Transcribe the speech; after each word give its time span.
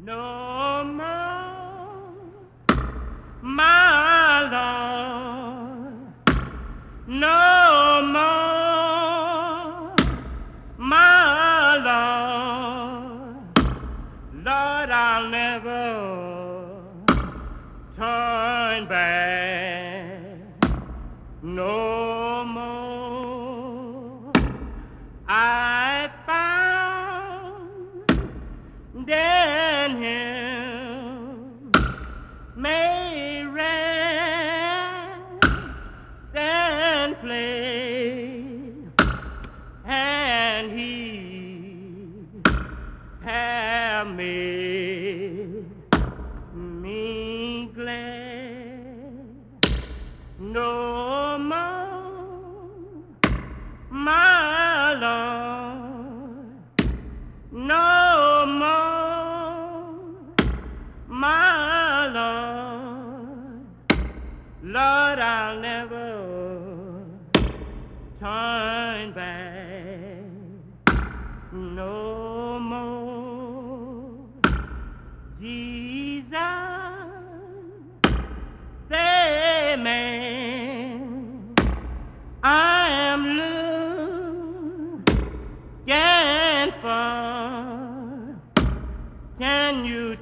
No 0.00 0.84
more, 0.84 2.12
my 3.42 4.42
Lord. 4.48 6.38
No 7.08 7.37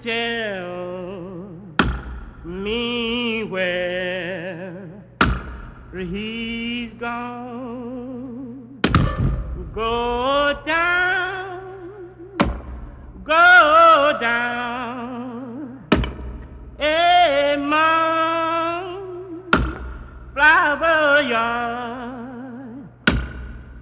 tell 0.07 1.51
me 2.45 3.43
where 3.43 5.03
he's 5.93 6.93
gone? 6.93 8.81
Go 9.75 10.57
down, 10.65 11.99
go 13.25 14.17
down, 14.21 15.83
among 16.79 17.83
flower 20.33 21.21
yard, 21.23 22.89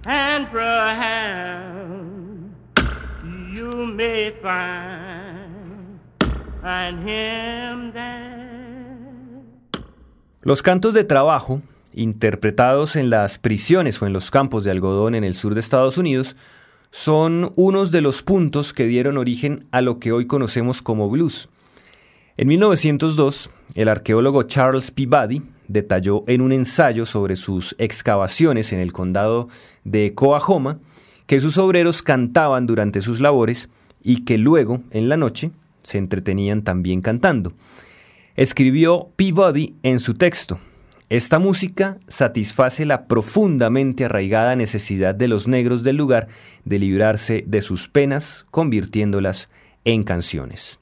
and 0.05 0.47
perhaps 0.47 1.75
you 3.53 3.85
may 3.85 4.31
find, 4.41 4.94
Los 10.41 10.63
cantos 10.63 10.95
de 10.95 11.03
trabajo, 11.03 11.61
interpretados 11.93 12.95
en 12.95 13.11
las 13.11 13.37
prisiones 13.37 14.01
o 14.01 14.07
en 14.07 14.13
los 14.13 14.31
campos 14.31 14.63
de 14.63 14.71
algodón 14.71 15.13
en 15.13 15.23
el 15.23 15.35
sur 15.35 15.53
de 15.53 15.59
Estados 15.59 15.99
Unidos, 15.99 16.35
son 16.89 17.51
unos 17.55 17.91
de 17.91 18.01
los 18.01 18.23
puntos 18.23 18.73
que 18.73 18.87
dieron 18.87 19.19
origen 19.19 19.67
a 19.69 19.81
lo 19.81 19.99
que 19.99 20.11
hoy 20.11 20.25
conocemos 20.25 20.81
como 20.81 21.07
blues. 21.07 21.49
En 22.35 22.47
1902, 22.47 23.51
el 23.75 23.87
arqueólogo 23.87 24.41
Charles 24.43 24.89
Peabody 24.89 25.43
detalló 25.67 26.23
en 26.25 26.41
un 26.41 26.51
ensayo 26.51 27.05
sobre 27.05 27.35
sus 27.35 27.75
excavaciones 27.77 28.73
en 28.73 28.79
el 28.79 28.91
condado 28.91 29.49
de 29.83 30.15
Coahoma 30.15 30.79
que 31.27 31.39
sus 31.39 31.59
obreros 31.59 32.01
cantaban 32.01 32.65
durante 32.65 33.01
sus 33.01 33.19
labores 33.19 33.69
y 34.01 34.25
que 34.25 34.39
luego, 34.39 34.81
en 34.89 35.09
la 35.09 35.17
noche, 35.17 35.51
se 35.85 35.97
entretenían 35.97 36.63
también 36.63 36.99
cantando. 36.99 37.53
Escribió 38.35 39.11
Peabody 39.15 39.75
en 39.83 40.01
su 40.01 40.15
texto, 40.15 40.59
esta 41.09 41.37
música 41.37 41.99
satisface 42.07 42.83
la 42.83 43.07
profundamente 43.07 44.05
arraigada 44.05 44.55
necesidad 44.55 45.13
de 45.13 45.27
los 45.27 45.47
negros 45.47 45.83
del 45.83 45.97
lugar 45.97 46.27
de 46.65 46.79
librarse 46.79 47.43
de 47.47 47.61
sus 47.61 47.87
penas, 47.87 48.47
convirtiéndolas 48.49 49.49
en 49.85 50.03
canciones. 50.03 50.79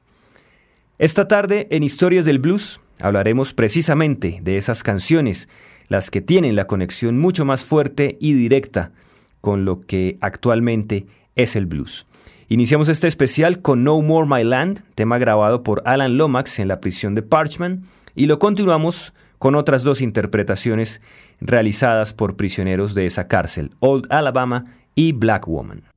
Esta 0.97 1.27
tarde 1.27 1.67
en 1.71 1.83
Historias 1.83 2.23
del 2.23 2.39
Blues 2.39 2.79
hablaremos 3.01 3.53
precisamente 3.53 4.39
de 4.41 4.57
esas 4.57 4.81
canciones, 4.81 5.49
las 5.89 6.09
que 6.09 6.21
tienen 6.21 6.55
la 6.55 6.67
conexión 6.67 7.19
mucho 7.19 7.43
más 7.43 7.65
fuerte 7.65 8.17
y 8.21 8.33
directa 8.33 8.93
con 9.41 9.65
lo 9.65 9.81
que 9.81 10.17
actualmente 10.21 11.05
es 11.35 11.57
el 11.57 11.65
blues. 11.65 12.07
Iniciamos 12.49 12.89
este 12.89 13.07
especial 13.07 13.61
con 13.61 13.83
No 13.83 14.01
More 14.01 14.27
My 14.27 14.43
Land, 14.43 14.83
tema 14.95 15.17
grabado 15.17 15.63
por 15.63 15.81
Alan 15.85 16.17
Lomax 16.17 16.59
en 16.59 16.67
la 16.67 16.81
prisión 16.81 17.15
de 17.15 17.21
Parchman, 17.21 17.83
y 18.15 18.25
lo 18.25 18.37
continuamos 18.37 19.13
con 19.39 19.55
otras 19.55 19.83
dos 19.83 20.01
interpretaciones 20.01 21.01
realizadas 21.39 22.13
por 22.13 22.35
prisioneros 22.35 22.93
de 22.95 23.05
esa 23.05 23.27
cárcel, 23.27 23.71
Old 23.79 24.07
Alabama 24.09 24.65
y 24.93 25.13
Black 25.13 25.47
Woman. 25.47 25.92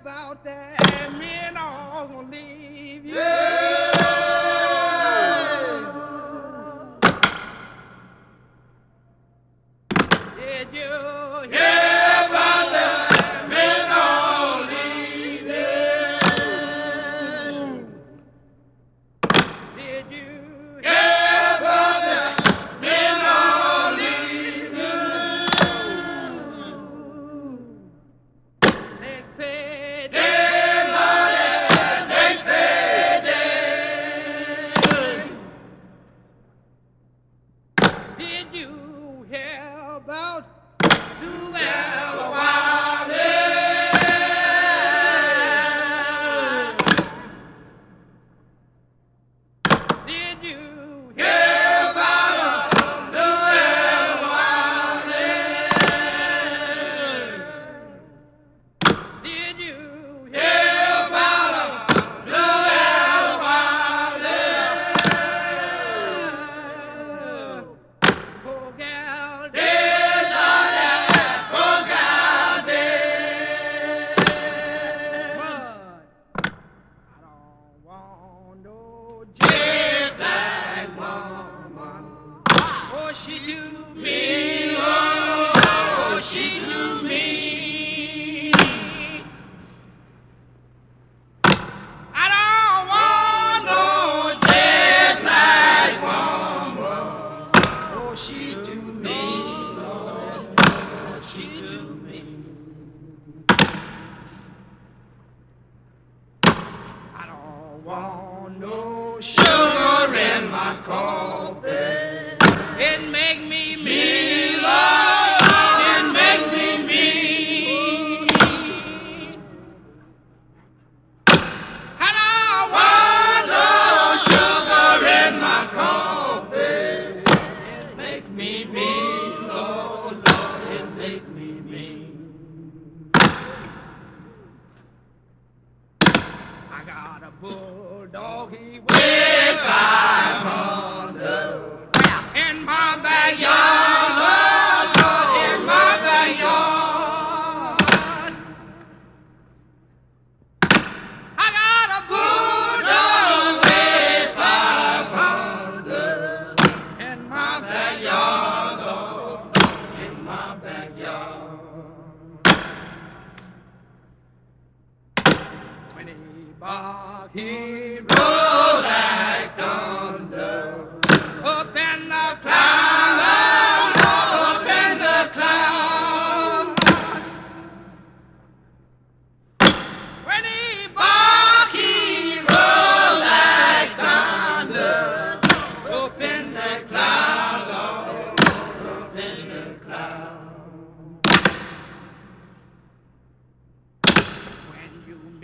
About 0.00 0.44
that? 0.44 1.12
Men 1.18 1.56
all 1.56 2.08
gonna 2.08 2.30
leave 2.30 3.04
you. 3.04 3.95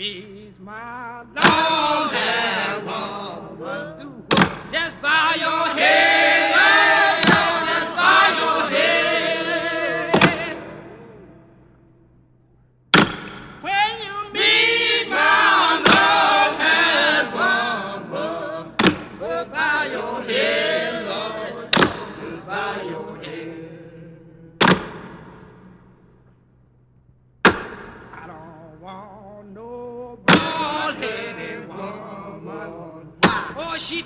She's 0.02 0.58
my 0.58 1.22
lonely 1.36 2.84
woman. 2.84 4.24
Just 4.72 5.00
bow 5.00 5.32
your 5.38 5.78
head. 5.78 5.91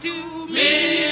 to 0.06 0.46
me. 0.46 1.05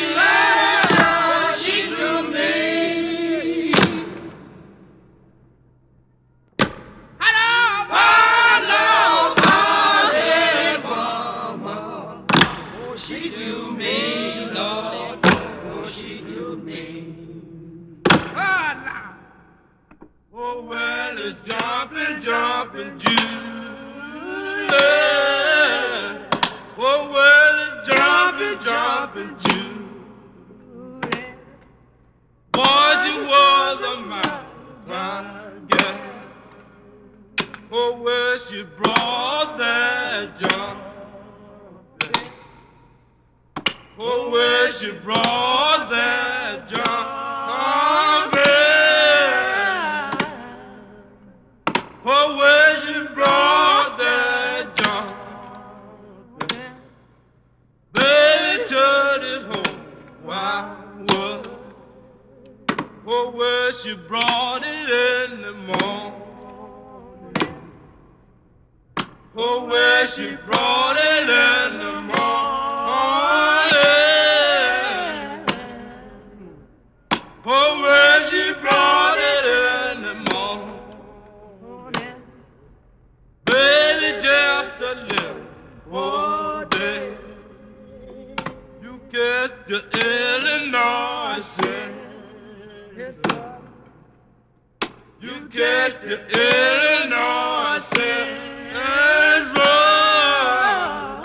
my 34.94 35.50
God. 35.70 36.00
Oh, 37.72 38.00
where 38.00 38.38
she 38.38 38.62
brought 38.62 39.58
that 39.58 40.38
John. 40.38 40.80
Oh, 43.98 44.30
where 44.30 44.72
she 44.72 44.92
brought 44.92 45.90
that 45.90 46.68
John. 46.68 47.13
Oh, 63.06 63.30
where 63.32 63.70
she 63.74 63.94
brought 63.94 64.62
it 64.64 65.30
in 65.30 65.42
the 65.42 65.52
morning. 65.52 66.14
Oh, 69.36 69.66
where 69.66 70.06
she 70.06 70.36
brought 70.46 70.96
it 70.96 71.28
in 71.28 71.78
the 71.80 72.00
morning. 72.00 72.14
Oh, 77.44 77.82
where 77.82 78.20
she 78.30 78.54
brought 78.62 79.18
it 79.18 79.44
in 79.92 80.02
the 80.02 80.14
morning. 80.32 82.14
Baby, 83.44 84.22
just 84.22 84.70
a 84.80 84.94
little 85.10 85.42
more 85.90 86.64
day. 86.70 87.18
You 88.82 88.98
get 89.12 89.68
the 89.68 89.84
Illinois. 89.92 91.13
Get 95.54 96.02
to 96.02 96.14
Illinois, 96.34 97.86
and 98.74 99.56
roll. 99.56 101.22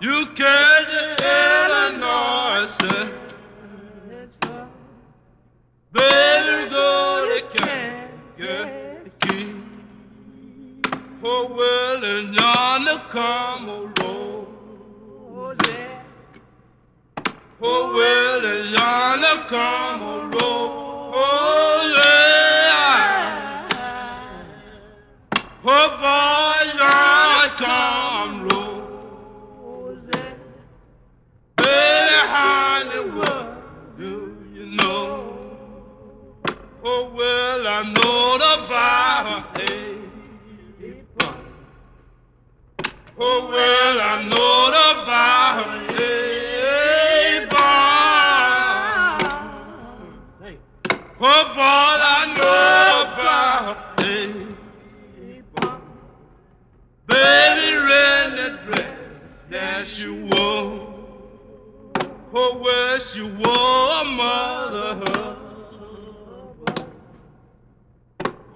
You 0.00 0.26
get 0.34 0.90
to 0.92 1.02
Illinois. 1.24 2.68
Baby, 5.90 6.56
go 6.70 6.90
to 7.32 7.40
Kankakee. 7.56 9.54
Oh, 11.24 11.44
well, 11.56 12.04
and 12.04 12.34
yonder 12.34 13.00
come 13.10 13.68
a 13.70 13.70
road. 13.98 14.46
Oh, 17.60 17.92
well, 17.96 18.44
and 18.44 18.70
yonder 18.70 19.36
come 19.48 20.02
a 20.02 20.04
road. 20.28 20.70
Oh, 21.20 21.77
Oh, 51.20 51.44
boy, 51.54 51.64
I 52.00 52.34
know 52.36 52.87
that 59.88 59.94
she 59.94 60.08
wore. 60.08 60.94
Oh, 62.34 62.98
she 63.10 63.22
wore 63.22 64.00
a 64.00 64.04
mother. 64.04 65.36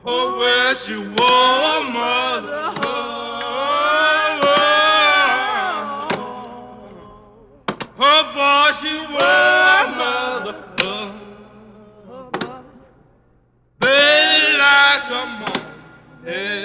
Oh, 0.04 0.74
she 0.84 0.96
wore 0.96 1.06
a 1.06 1.82
mother. 1.92 2.72
Oh, 8.04 8.22
boy, 8.34 8.72
she 8.80 8.94
a 9.22 9.86
mother. 9.96 10.54
Baby, 13.80 14.58
like 14.58 15.10
a 15.10 15.26
down. 16.24 16.61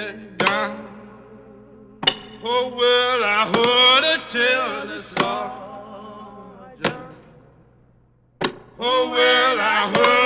Oh, 2.50 2.68
well, 2.74 3.24
I 3.24 3.44
heard 3.54 4.04
her 4.04 4.20
tell 4.30 4.86
the 4.86 5.02
sergeant. 5.02 5.52
Oh, 8.80 9.10
well, 9.10 9.60
I 9.60 9.92
heard 9.94 10.17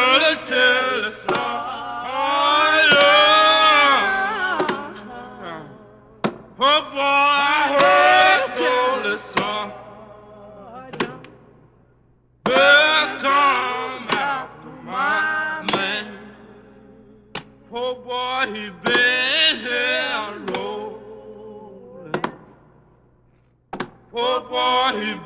Oh, 24.94 25.22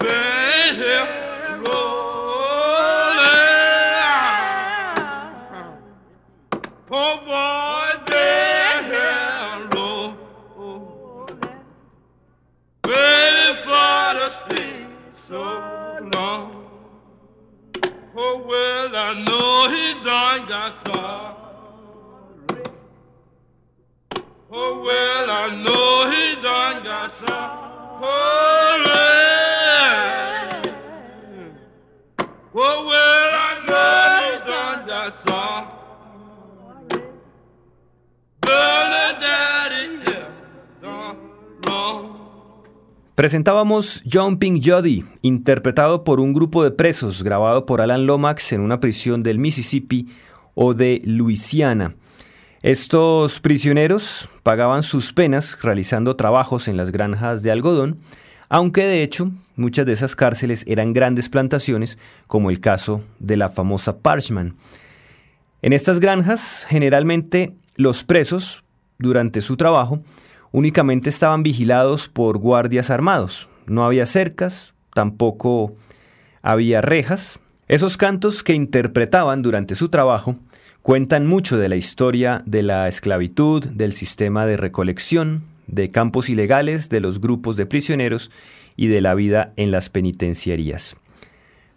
Oh 18.19 18.39
well, 18.47 18.97
I 18.97 19.13
know 19.25 19.69
he 19.69 19.93
done 20.05 20.49
got 20.49 20.87
sorry. 20.87 22.65
Oh 24.51 24.81
well, 24.83 25.31
I 25.31 25.49
know 25.63 26.11
he 26.11 26.41
done 26.41 26.85
got 26.85 27.17
sorry. 27.19 27.67
Oh, 28.03 28.46
Presentábamos 43.17 44.03
Jumping 44.13 44.61
Jody, 44.63 45.03
interpretado 45.23 46.05
por 46.05 46.21
un 46.21 46.35
grupo 46.35 46.63
de 46.63 46.71
presos, 46.71 47.23
grabado 47.23 47.65
por 47.65 47.81
Alan 47.81 48.05
Lomax 48.07 48.53
en 48.53 48.61
una 48.61 48.79
prisión 48.79 49.23
del 49.23 49.39
Mississippi 49.39 50.07
o 50.55 50.75
de 50.75 51.01
Luisiana. 51.03 51.95
Estos 52.61 53.41
prisioneros 53.41 54.29
pagaban 54.43 54.83
sus 54.83 55.15
penas 55.15 55.57
realizando 55.63 56.17
trabajos 56.17 56.69
en 56.69 56.77
las 56.77 56.91
granjas 56.91 57.43
de 57.43 57.51
algodón, 57.51 58.01
aunque 58.51 58.85
de 58.85 59.03
hecho 59.03 59.31
muchas 59.57 59.87
de 59.87 59.95
esas 59.95 60.15
cárceles 60.15 60.65
eran 60.67 60.93
grandes 60.93 61.31
plantaciones, 61.31 61.97
como 62.27 62.51
el 62.51 62.61
caso 62.61 63.01
de 63.19 63.39
la 63.39 63.49
famosa 63.49 63.99
Parchman. 64.01 64.57
En 65.67 65.73
estas 65.73 65.99
granjas, 65.99 66.65
generalmente 66.69 67.57
los 67.75 68.05
presos, 68.05 68.63
durante 69.01 69.41
su 69.41 69.57
trabajo, 69.57 70.01
únicamente 70.53 71.11
estaban 71.11 71.43
vigilados 71.43 72.07
por 72.07 72.39
guardias 72.39 72.89
armados. 72.89 73.49
No 73.67 73.85
había 73.85 74.07
cercas, 74.07 74.75
tampoco 74.95 75.75
había 76.41 76.83
rejas. 76.83 77.41
Esos 77.67 77.97
cantos 77.97 78.45
que 78.45 78.55
interpretaban 78.55 79.43
durante 79.43 79.75
su 79.75 79.89
trabajo 79.89 80.37
cuentan 80.83 81.27
mucho 81.27 81.59
de 81.59 81.69
la 81.69 81.75
historia 81.75 82.45
de 82.47 82.63
la 82.63 82.87
esclavitud, 82.87 83.67
del 83.67 83.93
sistema 83.93 84.47
de 84.47 84.57
recolección, 84.57 85.43
de 85.67 85.91
campos 85.91 86.31
ilegales, 86.31 86.91
de 86.91 87.01
los 87.01 87.21
grupos 87.21 87.57
de 87.57 87.67
prisioneros 87.67 88.31
y 88.77 88.87
de 88.87 89.01
la 89.01 89.17
vida 89.17 89.53
en 89.57 89.73
las 89.73 89.89
penitenciarías. 89.89 90.95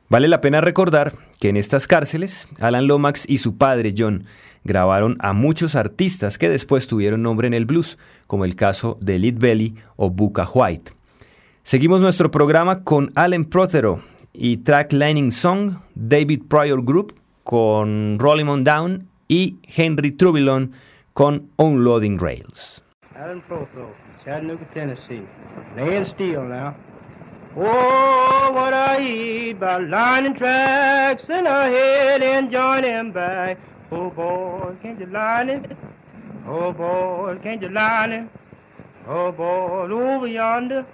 Vale 0.10 0.28
la 0.28 0.42
pena 0.42 0.60
recordar 0.60 1.13
que 1.39 1.50
en 1.50 1.58
estas 1.58 1.86
cárceles, 1.86 2.48
Alan 2.60 2.88
Lomax 2.88 3.30
y 3.30 3.38
su 3.38 3.60
padre 3.60 3.94
John 3.96 4.25
grabaron 4.63 5.18
a 5.20 5.34
muchos 5.34 5.75
artistas 5.75 6.39
que 6.39 6.50
después 6.50 6.88
tuvieron 6.88 7.22
nombre 7.22 7.48
en 7.48 7.54
el 7.54 7.68
blues, 7.68 8.00
como 8.25 8.44
el 8.44 8.56
caso 8.56 8.98
de 9.01 9.20
Lead 9.20 9.36
Belly 9.38 9.75
o 9.98 10.10
Buka 10.10 10.48
White. 10.51 10.94
Seguimos 11.62 12.01
nuestro 12.01 12.32
programa 12.32 12.84
con 12.84 13.12
Alan 13.13 13.46
Prothero 13.46 14.01
y 14.34 14.58
Track 14.58 14.94
Lining 14.94 15.32
Song, 15.32 15.75
David 15.94 16.42
Pryor 16.50 16.84
Group 16.84 17.13
con 17.44 18.18
Rolling 18.18 18.48
On 18.48 18.63
Down 18.63 19.08
y 19.28 19.58
Henry 19.62 20.12
Trubilon 20.12 20.72
con 21.13 21.51
Unloading 21.58 22.18
Rails. 22.18 22.84
Alan 23.16 23.44
Prothero, 23.48 23.94
Chattanooga, 24.25 24.68
Tennessee. 24.74 25.24
Laying 25.75 26.06
steel. 26.08 26.42
Oh, 27.62 28.51
what 28.54 28.74
I 28.74 29.01
eat 29.01 29.60
by 29.60 29.80
lining 29.80 30.34
tracks 30.36 31.24
and 31.28 31.46
ahead 31.46 32.24
and 32.24 32.50
joining 32.50 33.12
back. 33.12 33.58
Oh 33.92 34.10
boy, 34.10 34.78
can't 34.82 34.98
you 34.98 35.08
line 35.08 35.50
it? 35.50 35.78
Oh 36.48 36.72
boy, 36.72 37.38
can't 37.44 37.62
you 37.62 37.68
line 37.68 38.13
it? 38.13 38.30
Oh 39.06 39.34
boy, 39.34 39.92
over 39.92 40.28
yonder. 40.28 40.86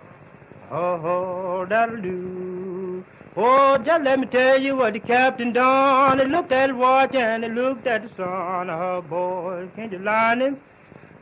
Oh, 0.71 0.99
oh 1.05 1.67
that'll 1.69 2.01
do. 2.01 3.05
Oh, 3.37 3.77
just 3.77 4.03
let 4.03 4.19
me 4.19 4.25
tell 4.25 4.59
you 4.59 4.75
what 4.75 4.93
the 4.93 4.99
captain 5.01 5.53
done. 5.53 6.17
He 6.17 6.25
looked 6.25 6.51
at 6.51 6.69
his 6.69 6.77
watch 6.79 7.13
and 7.13 7.43
he 7.43 7.49
looked 7.51 7.85
at 7.85 8.01
the 8.01 8.09
sun. 8.17 8.71
Oh 8.71 9.03
boy, 9.07 9.69
can't 9.75 9.91
you 9.91 9.99
line 9.99 10.41
him? 10.41 10.57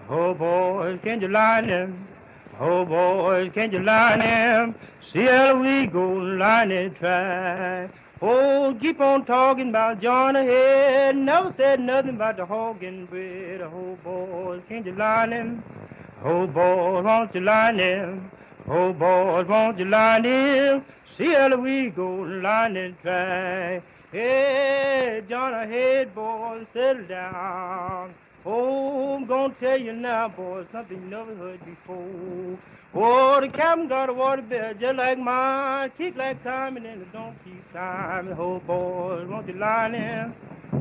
Oh 0.10 0.34
boy, 0.34 0.98
can't 1.04 1.22
you 1.22 1.28
line 1.28 1.68
him? 1.68 2.08
Oh 2.60 2.86
boys, 2.86 3.52
can't 3.56 3.74
you 3.74 3.80
line 3.80 4.22
him? 4.22 4.76
See 5.12 5.24
how 5.24 5.60
we 5.60 5.88
go 5.88 6.08
line 6.08 6.72
it 6.72 6.96
track. 6.98 7.92
Oh, 8.22 8.78
keep 8.80 9.02
on 9.02 9.26
talking 9.26 9.70
about 9.70 10.02
John 10.02 10.36
ahead. 10.36 11.16
Never 11.18 11.54
said 11.58 11.80
nothing 11.80 12.16
about 12.16 12.38
the 12.38 12.46
hog 12.46 12.84
and 12.84 13.10
bread. 13.10 13.62
Oh 13.62 13.98
boys, 14.04 14.62
can't 14.70 14.86
you 14.86 14.94
line 14.94 15.32
him? 15.32 15.64
Oh 16.24 16.46
boys, 16.46 17.04
won't 17.04 17.34
you 17.34 17.42
line 17.42 17.80
him? 17.80 18.32
Oh 18.68 18.94
boys, 18.94 19.48
won't 19.48 19.80
you 19.80 19.86
line 19.86 20.24
him? 20.24 20.86
See 21.18 21.34
how 21.34 21.56
we 21.58 21.90
go 21.90 22.08
lightning 22.08 22.96
track. 23.02 23.84
Hey, 24.12 25.24
John, 25.28 25.56
ahead, 25.56 26.14
boys, 26.14 26.68
settle 26.72 27.08
down. 27.08 28.14
Oh, 28.46 29.16
I'm 29.16 29.26
gonna 29.26 29.54
tell 29.62 29.80
you 29.80 29.94
now, 29.94 30.28
boys, 30.28 30.66
something 30.74 31.02
you 31.02 31.08
never 31.08 31.34
heard 31.34 31.64
before. 31.64 32.60
Oh, 32.94 33.40
the 33.40 33.48
captain 33.48 33.88
got 33.88 34.10
a 34.10 34.14
water 34.14 34.42
bed 34.42 34.82
just 34.82 34.98
like 34.98 35.18
mine, 35.18 35.92
kick 35.98 36.18
like 36.18 36.44
time, 36.44 36.76
and 36.76 36.86
then 36.86 37.02
it 37.02 37.14
don't 37.14 37.42
keep 37.46 37.72
time. 37.72 38.36
Oh, 38.38 38.60
boys, 38.60 39.30
won't 39.30 39.48
you 39.48 39.54
line 39.54 39.94
them? 39.94 40.36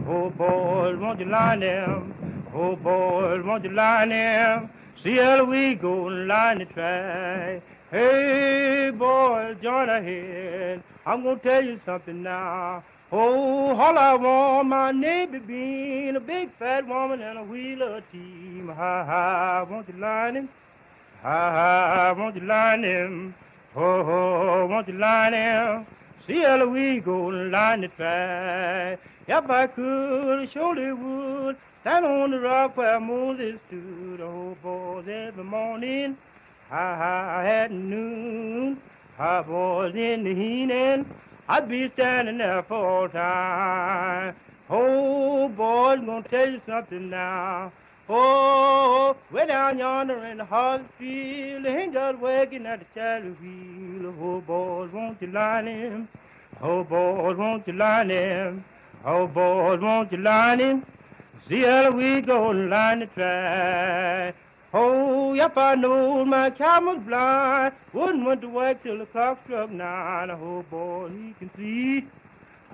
Oh, 0.09 0.28
boys, 0.31 0.99
won't 0.99 1.21
you 1.21 1.26
line 1.26 1.61
them? 1.61 2.45
Oh, 2.52 2.75
boys, 2.75 3.45
won't 3.45 3.62
you 3.62 3.71
line 3.71 4.09
them? 4.09 4.69
See 5.04 5.19
how 5.19 5.45
we 5.45 5.76
go 5.76 6.09
and 6.09 6.26
line 6.26 6.59
the 6.59 6.64
track. 6.64 7.62
Hey, 7.92 8.90
boys, 8.90 9.57
join 9.62 9.88
ahead. 9.88 10.83
I'm 11.07 11.23
gonna 11.23 11.38
tell 11.38 11.64
you 11.64 11.81
something 11.87 12.25
now. 12.25 12.83
Oh, 13.14 13.76
all 13.76 13.99
I 13.99 14.14
want, 14.14 14.69
my 14.69 14.90
neighbor 14.90 15.38
being 15.38 16.16
a 16.16 16.21
big 16.21 16.50
fat 16.52 16.88
woman 16.88 17.21
and 17.21 17.40
a 17.40 17.45
wheel 17.45 17.76
wheeler 17.76 18.02
team. 18.11 18.69
Ha 18.69 19.04
ha, 19.04 19.66
won't 19.69 19.87
you 19.87 20.00
line 20.00 20.37
him? 20.37 20.49
Ha 21.21 21.50
ha, 21.50 22.14
won't 22.16 22.37
you 22.37 22.40
line 22.40 22.83
him? 22.83 23.35
Ho 23.75 24.02
ho, 24.02 24.66
won't 24.66 24.88
you 24.88 24.95
line 24.95 25.35
him? 25.35 25.87
See 26.26 26.42
Eloise 26.42 27.02
go 27.04 27.26
line 27.26 27.83
the 27.83 27.88
track. 27.88 28.99
If 29.28 29.50
I 29.50 29.66
could, 29.66 30.38
I 30.38 30.47
surely 30.47 30.95
would. 30.95 31.59
Stand 31.83 32.07
on 32.07 32.31
the 32.31 32.40
rock 32.40 32.78
where 32.78 32.99
Moses 32.99 33.61
stood. 33.69 34.23
Oh, 34.23 34.57
boys, 34.62 35.07
every 35.07 35.45
morning. 35.45 36.16
Ha 36.71 36.97
ha, 36.97 37.42
at 37.45 37.73
noon. 37.73 38.81
Ha, 39.19 39.42
boys, 39.42 39.95
in 39.95 40.25
the 40.25 40.31
evening. 40.31 41.04
I'd 41.49 41.68
be 41.68 41.90
standing 41.94 42.38
there 42.38 42.62
for 42.62 43.02
all 43.02 43.08
time. 43.08 44.37
Oh, 44.70 45.49
boys, 45.49 45.99
I'm 45.99 46.06
gonna 46.06 46.28
tell 46.28 46.49
you 46.49 46.61
something 46.66 47.11
now. 47.11 47.72
Oh, 48.08 49.16
way 49.30 49.46
down 49.46 49.78
yonder 49.78 50.25
in 50.25 50.38
the 50.38 50.44
hard 50.44 50.84
field, 50.99 51.64
they 51.64 51.82
ain't 51.82 51.94
just 51.94 52.18
working 52.18 52.66
at 52.66 52.80
the 52.80 52.87
chariot 52.94 53.40
wheel. 53.40 54.14
Oh, 54.20 54.40
boys, 54.40 54.90
won't 54.92 55.20
you 55.20 55.28
line 55.28 55.66
him? 55.66 56.08
Oh, 56.61 56.84
boys, 56.84 57.37
won't 57.37 57.66
you 57.66 57.72
line 57.72 58.11
him? 58.11 58.64
Oh, 59.04 59.26
boys, 59.26 59.80
won't 59.80 60.12
you 60.12 60.18
line 60.18 60.61
him? 60.61 60.87
See 61.49 61.62
how 61.62 61.90
we 61.90 62.20
go 62.20 62.49
line 62.50 63.00
the 63.00 63.06
track. 63.06 64.37
Oh, 64.75 65.35
if 65.35 65.59
I 65.59 65.75
know 65.75 66.25
my 66.25 66.49
camel's 66.49 67.02
blind, 67.07 67.75
wouldn't 67.93 68.25
want 68.25 68.41
to 68.41 68.49
work 68.49 68.83
till 68.83 68.99
the 68.99 69.07
clock 69.07 69.38
struck 69.45 69.71
nine. 69.71 70.31
Oh, 70.31 70.64
boy, 70.71 71.11
he 71.11 71.35
can 71.38 71.50
see. 71.59 72.07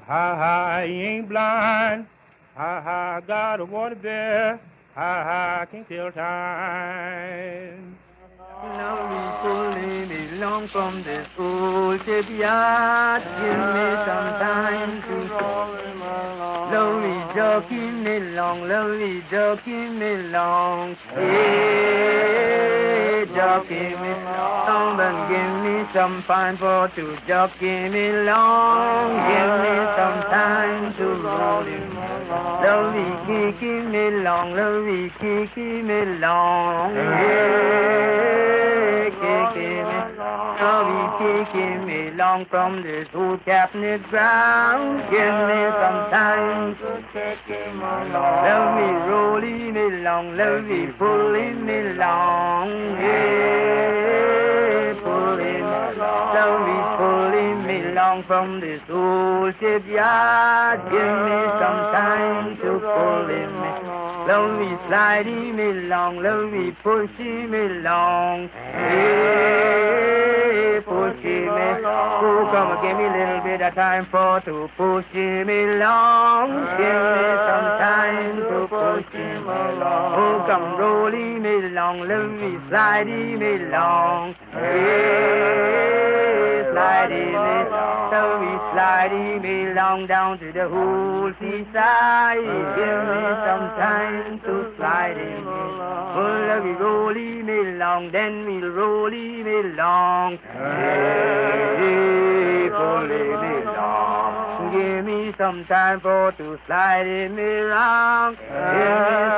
Ha 0.07 0.37
ha, 0.37 0.83
he 0.87 1.03
ain't 1.03 1.29
blind. 1.29 2.07
Ha 2.55 2.81
ha, 2.81 3.21
got 3.27 3.61
a 3.61 3.65
water 3.65 3.97
bear. 3.97 4.61
Ha 4.95 5.25
ha, 5.25 5.67
can't 5.71 5.89
tell 5.89 6.13
time. 6.13 7.99
We 8.61 8.69
pulling 9.41 10.09
me 10.09 10.41
long 10.41 10.67
from 10.67 11.01
this 11.05 11.29
old 11.39 12.01
shipyard. 12.05 13.23
Give 13.23 13.59
me 13.77 13.87
some 14.05 14.31
time 14.43 15.03
to 15.03 15.29
Slowly 16.69 17.17
joking 17.37 18.03
me 18.03 18.19
long, 18.35 18.67
slowly 18.67 19.23
joking 19.31 19.99
me 20.01 20.17
long. 20.33 20.97
Hey, 21.15 22.49
jockey 23.33 23.95
me 23.95 24.13
long, 24.27 24.99
and 24.99 25.19
give 25.31 25.55
me 25.65 25.87
some 25.93 26.23
fine 26.23 26.57
for 26.57 26.89
to 26.97 27.17
jockey 27.29 27.89
me 27.89 28.11
long. 28.25 29.11
Give 29.31 29.53
me 29.63 29.75
some 29.97 30.21
time 30.33 30.95
to 30.97 31.05
roll 31.23 31.98
him. 32.39 32.47
Slowly 32.63 33.11
kicking 33.27 33.91
me 33.91 34.11
long, 34.23 34.55
slowly 34.55 35.11
kicking 35.19 35.87
me 35.87 36.05
long. 36.19 36.95
Hey, 36.95 39.11
kicking 39.11 39.85
me 39.85 39.99
Slowly 40.59 41.05
kicking 41.19 41.87
me 41.87 42.11
long 42.11 42.45
from 42.45 42.83
this 42.83 43.15
old 43.15 43.43
cabinet 43.45 44.03
ground. 44.11 44.99
Give 45.11 45.35
me 45.49 45.71
some 45.81 46.11
time 46.11 46.77
to 46.77 47.03
kick 47.13 47.39
him 47.47 47.81
along. 47.81 48.43
Let 48.45 48.75
me 48.77 48.89
rolling 49.09 49.73
me 49.73 49.85
long, 50.03 50.37
let 50.37 50.65
me 50.65 50.87
pulling 50.99 51.65
me 51.65 51.95
long. 51.95 52.69
Yeah, 53.01 54.78
pulling 55.37 55.61
long. 55.99 56.35
Let 56.35 56.49
pulling 56.99 57.67
me 57.67 57.93
long 57.95 58.23
from 58.25 58.61
this 58.61 58.83
old 58.89 59.55
shipyard. 59.61 60.81
Give 60.91 61.17
me 61.29 61.39
some 61.61 61.81
time 61.93 62.57
to 62.59 62.71
pulling 62.79 63.53
me. 63.63 63.73
Let 64.29 64.45
me 64.61 64.77
sliding 64.87 65.57
me 65.57 65.73
long, 65.89 66.19
let 66.19 66.53
me 66.53 66.71
pushing 66.71 67.51
me 67.51 67.69
long. 67.81 68.49
Hey, 68.49 68.89
pushing 69.69 70.33
me. 70.33 70.38
Oh, 72.01 72.49
come 72.53 72.81
give 72.81 72.97
me 72.97 73.07
a 73.07 73.13
little 73.13 73.41
bit 73.41 73.61
of 73.61 73.75
time 73.75 74.07
for 74.07 74.41
to 74.45 74.71
push 74.77 75.13
me 75.15 75.67
long. 75.79 76.49
Give 76.79 77.03
me 77.17 77.29
some 77.49 77.69
time 77.83 78.37
to 78.37 78.69
push 78.69 79.13
me 79.13 79.35
long. 79.49 80.15
Oh, 80.15 80.45
come 80.47 80.77
rolling 80.79 81.43
me 81.43 81.69
long, 81.71 82.07
let 82.07 82.31
me 82.31 82.57
sliding 82.69 83.41
me 83.41 83.67
long. 83.67 84.37
Hey, 84.53 85.98
me, 87.07 87.33
so 88.11 88.21
we 88.41 88.51
sliding 88.73 89.43
me 89.43 89.73
long 89.75 90.07
down 90.07 90.39
to 90.41 90.53
the 90.53 90.69
whole 90.69 91.33
seaside. 91.39 92.49
Give 92.79 93.01
me 93.13 93.23
some 93.47 93.67
time 93.79 94.41
to 94.41 94.73
sliding 94.77 95.45
me. 95.45 95.61
Let 96.49 96.65
me 96.65 96.73
rolling 96.73 97.47
me 97.47 97.59
long, 97.77 98.11
then 98.11 98.45
we'll 98.45 98.71
me 99.45 99.63
long. 99.75 100.39
Hey, 100.39 100.99
pulling 102.71 103.41
me 103.43 103.65
long. 103.65 104.38
Give 104.79 105.05
me 105.05 105.35
some 105.37 105.65
time 105.65 105.99
for 106.01 106.31
to 106.39 106.57
slide 106.67 107.07
in 107.07 107.35
me 107.35 107.43
round. 107.43 108.37
Give 108.39 108.47
me 108.47 108.53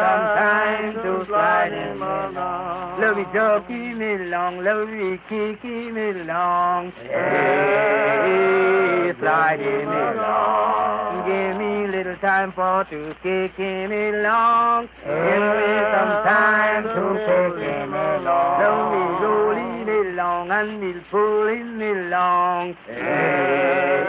some 0.05 0.25
time 0.37 0.93
to 1.03 1.25
slide 1.25 1.73
in 1.73 1.99
me 1.99 2.07
long. 2.37 3.01
Let 3.01 3.17
me 3.17 3.25
jockey 3.33 3.95
me 3.95 4.19
long, 4.19 4.59
let 4.63 4.87
me 4.87 5.19
kicky 5.31 5.91
me 5.93 6.13
long. 6.25 6.93
Hey, 7.09 9.15
slide 9.19 9.61
in 9.61 9.89
me 9.89 10.03
long. 10.21 11.25
Give 11.27 11.57
me 11.57 11.87
little 11.97 12.17
time 12.17 12.53
for 12.53 12.85
to 12.91 13.15
kick 13.23 13.59
me 13.59 14.13
long. 14.21 14.89
Give 15.03 15.43
me 15.59 15.73
some 15.95 16.13
time 16.29 16.83
to 16.85 17.05
kick 17.29 17.57
me 17.89 18.05
long. 18.27 18.61
Let 18.61 18.77
me 18.93 19.03
rolling 19.25 19.73
me 19.73 19.80
long 20.21 20.51
and 20.51 20.81
me 20.83 20.93
pulling 21.11 21.79
me 21.79 21.91
long. 22.11 22.77
Hey, 22.87 24.05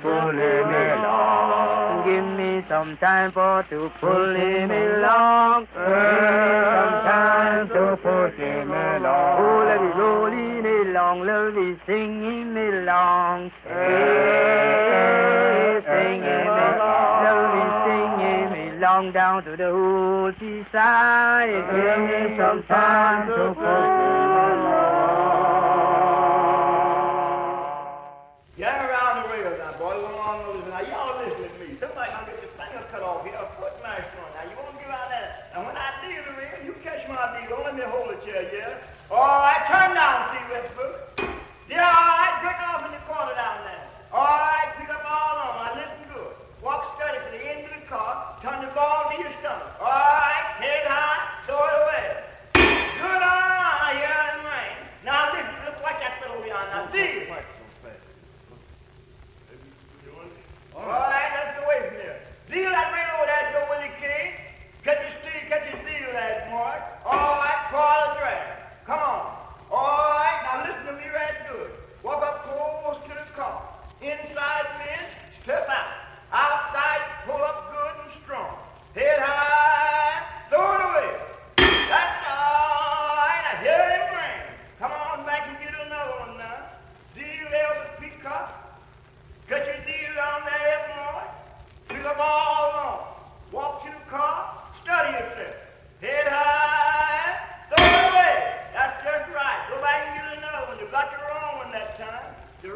pulling 0.00 0.66
me 0.72 0.84
long. 1.04 2.04
Give 2.06 2.28
me 2.38 2.50
some 2.66 2.96
time 2.96 3.30
for 3.32 3.62
to 3.68 3.90
pulling 4.00 4.68
me 4.72 4.82
long. 5.04 5.66
Give 5.74 5.82
me 5.82 6.54
some 6.72 6.96
time 7.10 7.68
to 7.74 7.84
pushing 8.04 8.66
me 8.72 8.84
long. 9.04 9.34
Oh, 9.42 9.60
let 9.68 9.78
me 9.84 9.90
rolling 10.00 10.62
me 10.66 10.76
long, 10.96 11.16
let 11.28 11.54
me 11.56 11.66
singing 11.86 12.54
me 12.54 12.66
long. 12.88 13.50
Hey, 13.64 14.62
singing 15.92 16.44
me 16.56 16.66
long, 16.80 17.24
let 17.26 17.36
me 17.54 17.62
singing 17.84 18.48
me 18.54 18.64
long 18.80 19.04
down 19.12 19.36
to 19.44 19.52
the 19.56 19.70
whole 19.76 20.32
seaside. 20.40 21.60
Give 21.74 22.00
me 22.08 22.20
some 22.38 22.60
time 22.64 23.28
to 23.28 23.52
push 23.60 23.90
me 24.00 24.08
long. 24.64 25.01
Yeah? 38.50 39.10
All 39.10 39.38
right, 39.38 39.62
turn 39.70 39.94
down, 39.94 40.34
see 40.34 40.42
Westbrook. 40.50 40.96
Yeah, 41.68 41.86
all 41.86 42.16
right, 42.18 42.34
break 42.42 42.58
off 42.64 42.86
in 42.86 42.92
the 42.92 43.02
corner 43.06 43.34
down 43.38 43.62
there. 43.62 43.84
All 44.10 44.24
right, 44.24 44.74
pick 44.78 44.90
up 44.90 45.04
all 45.06 45.36
of 45.38 45.46
them. 45.52 45.56
Now, 45.62 45.72
listen 45.78 46.02
good. 46.10 46.34
Walk 46.62 46.96
steady 46.96 47.18
to 47.22 47.30
the 47.30 47.42
end 47.44 47.70
of 47.70 47.72
the 47.78 47.86
car. 47.86 48.38
Turn 48.42 48.64
the 48.64 48.72
ball 48.74 49.12
to 49.12 49.22
your 49.22 49.32
stomach. 49.38 49.78
All 49.78 49.86
right, 49.86 50.46
head 50.58 50.86
high, 50.88 51.44
throw 51.46 51.60
it 51.60 51.76
away. 51.86 52.06
Good 52.56 53.22
on, 53.22 54.00
yeah. 54.00 54.22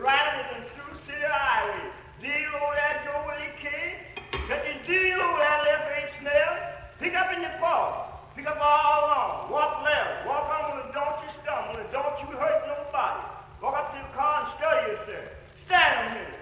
Franklin, 0.07 0.63
Sioux 0.71 0.95
City 1.03 1.27
Highway. 1.27 1.91
Deal 2.23 2.53
over 2.63 2.79
there, 2.79 3.03
Joe 3.03 3.27
Willie 3.27 3.51
King. 3.59 3.99
Got 4.47 4.63
this 4.63 4.79
deal 4.87 5.19
over 5.19 5.43
there, 5.43 5.61
left 5.67 5.99
ain't 5.99 6.15
Snell. 6.23 6.55
Pick 7.03 7.19
up 7.19 7.35
in 7.35 7.43
your 7.43 7.51
paw. 7.59 8.23
Pick 8.39 8.47
up 8.47 8.55
all 8.63 9.03
along. 9.03 9.51
Walk 9.51 9.83
left. 9.83 10.31
Walk 10.31 10.47
on 10.47 10.79
and 10.79 10.95
don't 10.95 11.19
you 11.27 11.31
stumble 11.43 11.83
and 11.83 11.91
don't 11.91 12.15
you 12.23 12.39
hurt 12.39 12.71
nobody. 12.71 13.19
Walk 13.59 13.75
up 13.75 13.91
to 13.93 13.99
the 13.99 14.13
car 14.15 14.47
and 14.47 14.49
study 14.55 14.95
yourself. 14.95 15.27
Stand 15.67 15.91
a 15.91 16.05
minute. 16.15 16.39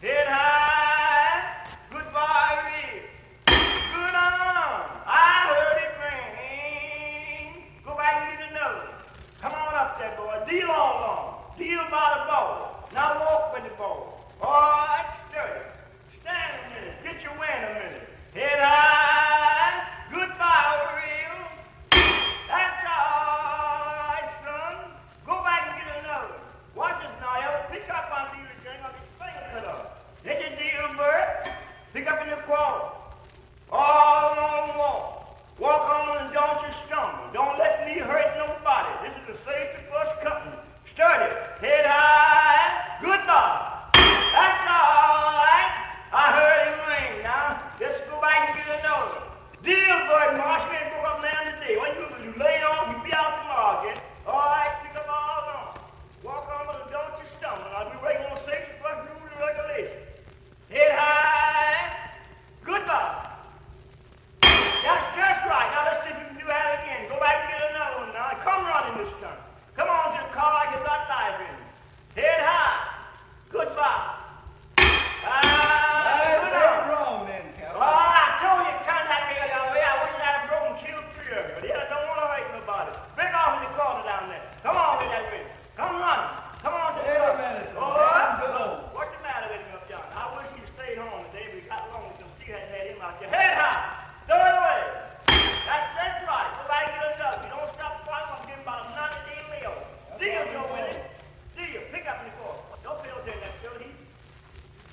Head 0.00 0.26
high. 0.32 1.68
Goodbye, 1.92 2.56
Reed. 2.64 3.04
Good 3.44 4.14
on. 4.16 4.88
I 5.04 5.52
heard 5.52 5.78
it 5.84 5.92
ring. 6.00 7.60
Go 7.84 7.92
back 7.92 8.24
and 8.24 8.40
get 8.40 8.56
another. 8.56 8.88
Come 9.44 9.52
on 9.52 9.74
up 9.76 10.00
there, 10.00 10.16
boy. 10.16 10.32
Deal 10.48 10.72
all 10.72 10.96
along. 10.96 11.32
Deal 11.58 11.82
by. 12.48 12.94
Now 12.94 13.20
walk 13.20 13.54
with 13.54 13.64
the 13.70 13.74
ball. 13.76 14.20
All 14.42 14.50
right, 14.50 15.06
sturdy. 15.30 15.62
Stand 16.20 16.52
a 16.58 16.62
minute. 16.74 16.96
Get 17.04 17.22
your 17.22 17.32
wind 17.38 17.62
a 17.64 17.72
minute. 17.74 18.08
Head 18.34 18.58
high. 18.58 19.86
Goodbye, 20.10 20.74
real. 20.98 21.38
That's 22.48 22.82
all 22.84 23.86
right, 24.10 24.28
son. 24.44 24.74
Go 25.26 25.34
back 25.44 25.62
and 25.70 25.76
get 25.78 26.04
another. 26.04 26.36
Watch 26.74 26.98
this 27.02 27.14
now, 27.20 27.36
yo. 27.40 27.50
Pick 27.70 27.88
up 27.88 28.10
on 28.12 28.24
these 28.36 28.50
thing. 28.64 28.78
I'll 28.82 28.92
get 28.92 29.04
your 29.06 29.16
finger 29.20 29.44
cut 29.52 29.64
off. 29.72 29.86
Get 30.24 30.36
your 30.42 30.54
deal, 30.58 30.86
bird. 30.98 31.54
Pick 31.94 32.06
up 32.10 32.20
in 32.22 32.30
the 32.30 32.40
quarter. 32.44 32.98
All 33.70 34.34
along 34.34 34.68
the 34.72 34.78
wall. 34.78 35.08
Walk 35.58 35.84
on 35.88 36.18
and 36.26 36.32
don't 36.34 36.60
you 36.66 36.72
stumble. 36.88 37.30
Don't 37.32 37.56
let 37.58 37.86
me 37.86 38.00
hurt 38.00 38.34
nobody. 38.36 38.92
This 39.08 39.14
is 39.22 39.24
the 39.32 39.36
safety 39.48 39.80
first 39.88 40.12
company. 40.20 40.56
Sturdy. 40.92 41.30
Head 41.64 41.86
high. 41.86 43.00
Goodbye. 43.00 43.88
That's 43.96 44.60
all 44.68 45.40
right. 45.40 45.70
I 46.12 46.24
heard 46.36 46.60
him 46.68 46.78
ring 46.88 47.22
now. 47.24 47.72
Let's 47.80 48.00
go 48.10 48.20
back 48.20 48.48
and 48.52 48.56
get 48.60 48.80
another. 48.80 49.24
Deal, 49.64 49.98
Bird 50.08 50.36
Marsh. 50.36 50.68
We 50.68 50.76
ain't 50.76 50.92
broke 50.92 51.08
up 51.16 51.22
man 51.22 51.56
today. 51.56 51.76
What 51.80 51.96
you 51.96 52.04
do? 52.12 52.16
You 52.28 52.32
lay 52.36 52.60
it 52.60 52.64
off, 52.64 52.88
you 52.92 52.98
be 53.04 53.12
out 53.16 53.40
tomorrow 53.40 53.80
again. 53.88 54.00
All 54.26 54.36
right, 54.36 54.72
pick 54.84 54.96
up 55.00 55.08
all 55.08 55.36
along. 55.40 55.72
Walk 56.24 56.44
on, 56.52 56.62
but 56.68 56.90
don't 56.92 57.14
you 57.22 57.26
stumble. 57.40 57.68
I'll 57.72 57.88
be 57.88 57.96
waiting 58.04 58.26
on 58.28 58.36
safety 58.44 58.72
first 58.84 59.00
rule 59.08 59.24
and 59.32 59.40
regulation. 59.40 60.00
Head 60.68 60.92
high. 60.92 62.12
Goodbye. 62.64 63.30
That's 64.42 65.06
just 65.16 65.40
right. 65.48 65.68
Now 65.72 65.82
let's 65.88 66.00
see 66.04 66.12
if 66.12 66.18
we 66.20 66.24
can 66.28 66.36
do 66.42 66.46
that 66.50 66.66
again. 66.82 67.08
Go 67.08 67.16
back 67.22 67.36
and 67.40 67.48
get 67.54 67.62
another 67.72 67.96
one 68.04 68.12
now. 68.12 68.28
Come 68.44 68.66
running 68.68 68.96
this 69.00 69.12
time. 69.22 69.38
Come 69.78 69.88
on 69.88 70.12
to 70.12 70.20
the 70.26 70.30
car 70.36 70.50
like 70.58 70.70
you 70.76 70.80
got 70.84 71.06
life 71.08 71.38
in 71.40 71.54
it. 71.54 71.66
Head 72.20 72.40
high. 72.42 72.76
Goodbye. 73.48 74.18
Ah, 75.24 76.42
good 76.42 76.54
on. 76.56 76.78
wrong 76.90 77.18
then, 77.30 77.46
Oh, 77.72 77.78
I 77.80 78.42
told 78.42 78.66
you 78.66 78.74
contact 78.84 79.24
me 79.30 79.34
that 79.38 79.64
way. 79.70 79.82
I 79.86 79.94
wish 80.02 80.16
I 80.18 80.26
had 80.26 80.42
broken 80.50 80.74
killed 80.82 81.06
three 81.14 81.30
of 81.30 81.46
you. 81.46 81.52
But 81.56 81.62
yeah, 81.62 81.78
I 81.78 81.86
don't 81.88 82.04
want 82.10 82.18
to 82.20 82.26
hurt 82.26 82.46
nobody. 82.58 82.90
Break 83.14 83.32
off 83.32 83.52
in 83.58 83.60
the 83.64 83.70
corner 83.78 84.02
down 84.02 84.24
there. 84.34 84.44
Come 84.66 84.76
on 84.76 84.92
with 84.98 85.10
that 85.14 85.24
way. 85.30 85.42
Come 85.78 85.94
run. 86.02 86.20
Come 86.60 86.74
on 86.74 86.88
to 86.94 87.00
the 87.00 87.06
Wait 87.06 87.16
a 87.16 87.22
car. 87.22 87.38
minute, 87.38 87.70
Oh, 87.78 87.86
man. 87.86 88.02
what? 88.02 88.28
Go. 88.42 88.62
What's 88.98 89.12
the 89.14 89.20
matter 89.22 89.46
with 89.50 89.62
him 89.62 89.72
up 89.78 89.84
yonder? 89.88 90.10
I 90.10 90.22
wish 90.36 90.48
he'd 90.58 90.68
stayed 90.74 90.98
home 91.00 91.22
today. 91.30 91.46
We 91.54 91.58
got 91.70 91.80
along 91.88 92.12
with 92.12 92.18
some 92.22 92.30
stick 92.36 92.50
hadn't 92.50 92.70
had 92.74 92.86
him 92.92 93.00
out 93.00 93.14
here. 93.22 93.30
Head 93.30 93.54
high. 93.56 93.80
Throw 94.26 94.38
it 94.42 94.54
away. 94.58 94.80
That's, 95.64 95.88
that's 95.96 96.18
right. 96.28 96.48
Go 96.58 96.62
back 96.66 96.84
and 96.90 96.94
get 96.98 97.10
another. 97.16 97.40
You 97.46 97.50
don't 97.56 97.70
stop 97.78 97.94
fighting. 98.04 98.30
I'm 98.36 98.42
giving 98.50 98.62
about 98.66 98.90
a 98.90 98.94
90 98.94 99.22
day 99.30 99.40
meal. 99.54 99.74
Deal, 100.20 100.42
Joe 100.50 100.66
Willie. 100.70 101.02
Deal. 101.56 101.82
Pick 101.94 102.04
up 102.10 102.18
in 102.22 102.26
the 102.30 102.34
car. 102.42 102.54
Don't 102.84 102.98
pay 103.02 103.10
no 103.10 103.18
attention 103.22 103.38
to 103.38 103.46
that, 103.48 103.54
Joe. 103.64 103.74
He's 103.82 103.98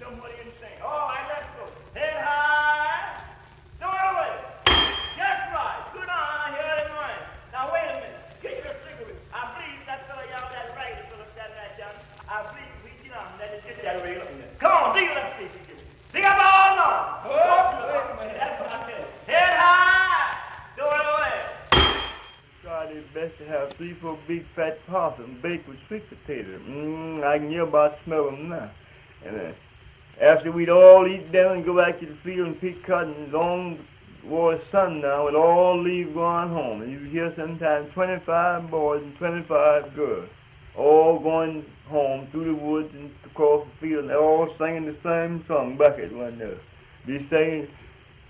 somebody 0.01 0.33
insane. 0.41 0.79
All 0.81 1.11
right, 1.13 1.25
let's 1.29 1.45
go. 1.59 1.65
Head 1.93 2.17
high. 2.23 3.21
Throw 3.77 3.91
it 3.93 4.05
away. 4.09 4.33
Just 5.19 5.43
right. 5.53 5.79
Good 5.93 6.09
on. 6.09 6.25
I 6.39 6.47
heard 6.57 6.87
him 6.87 6.95
ring. 6.97 7.21
Now, 7.53 7.69
wait 7.69 7.85
a 7.85 7.95
minute. 8.01 8.17
Get 8.41 8.53
your 8.63 8.73
cigarette. 8.87 9.19
I 9.35 9.41
believe 9.53 9.79
that 9.85 10.07
fellow 10.09 10.25
y'all, 10.25 10.47
that 10.49 10.73
ragged 10.73 11.05
fellow 11.11 11.27
standing 11.35 11.57
right 11.59 11.75
down. 11.77 11.93
I 12.25 12.35
believe 12.49 12.71
we 12.87 12.91
get 13.03 13.13
on. 13.13 13.27
Let 13.37 13.51
us 13.53 13.61
get 13.67 13.77
that 13.83 13.99
rail 14.01 14.21
up 14.23 14.31
in 14.31 14.37
there. 14.41 14.53
Come 14.63 14.71
on, 14.73 14.95
deal 14.95 15.11
that 15.13 15.35
piece 15.37 15.53
again. 15.53 15.83
Pick 16.13 16.23
up 16.25 16.37
all 16.39 16.67
along. 16.73 17.03
Oh, 17.27 17.61
wait 17.85 17.99
a 17.99 18.15
minute. 18.23 18.37
That's 18.39 18.55
what 18.63 18.69
I 18.73 18.79
said. 18.87 19.05
Head 19.27 19.53
high. 19.59 20.31
Throw 20.79 20.89
it 20.89 21.05
away. 21.05 21.35
Tried 22.63 22.89
his 22.95 23.05
best 23.13 23.37
to 23.39 23.45
have 23.51 23.73
three, 23.75 23.93
four 23.99 24.17
big 24.27 24.45
possum 25.19 25.39
baked 25.41 25.67
with 25.67 25.77
sweet 25.87 26.03
potatoes. 26.09 26.61
Mmm, 26.67 27.23
I 27.23 27.37
can 27.37 27.49
hear 27.49 27.63
about 27.63 27.97
smell 28.05 28.25
them 28.25 28.49
now. 28.49 28.71
And 29.25 29.35
uh, 29.35 29.51
after 30.21 30.51
we'd 30.51 30.69
all 30.69 31.07
eat 31.07 31.31
down 31.31 31.57
and 31.57 31.65
go 31.65 31.77
back 31.77 31.99
to 31.99 32.05
the 32.05 32.17
field 32.23 32.47
and 32.47 32.61
pick 32.61 32.85
cotton, 32.85 33.31
long 33.31 33.79
was 34.23 34.59
sundown 34.69 35.25
with 35.25 35.35
all 35.35 35.81
leave 35.81 36.13
going 36.13 36.49
home. 36.49 36.81
And 36.81 36.91
you'd 36.91 37.11
hear 37.11 37.33
sometimes 37.35 37.91
25 37.93 38.69
boys 38.69 39.01
and 39.03 39.15
25 39.17 39.95
girls 39.95 40.29
all 40.77 41.19
going 41.19 41.65
home 41.87 42.27
through 42.31 42.45
the 42.45 42.53
woods 42.53 42.93
and 42.93 43.11
across 43.25 43.65
the 43.65 43.87
field, 43.87 44.01
and 44.01 44.09
they're 44.09 44.21
all 44.21 44.47
singing 44.57 44.85
the 44.85 44.95
same 45.03 45.43
song 45.47 45.77
back 45.77 45.99
at 45.99 46.13
one 46.13 46.33
another. 46.33 46.59
Be 47.05 47.25
singing, 47.29 47.67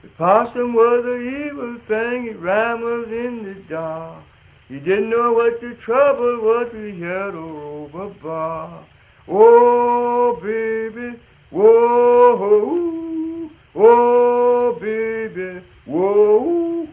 the 0.02 0.08
possum 0.18 0.74
was 0.74 1.04
an 1.06 1.48
evil 1.48 1.78
thing, 1.88 2.28
it 2.28 2.40
was 2.40 3.08
in 3.10 3.44
the 3.44 3.56
dark. 3.70 4.24
He 4.70 4.80
didn't 4.80 5.10
know 5.10 5.34
what 5.34 5.60
the 5.62 5.74
trouble 5.84 6.42
was, 6.42 6.72
we 6.72 7.00
had 7.00 7.30
a 7.30 7.32
rover 7.32 8.10
bar. 8.22 8.86
Oh, 9.28 10.40
baby, 10.44 11.20
whoa, 11.50 13.50
oh, 13.76 14.78
baby, 14.80 15.66
whoa, 15.88 16.88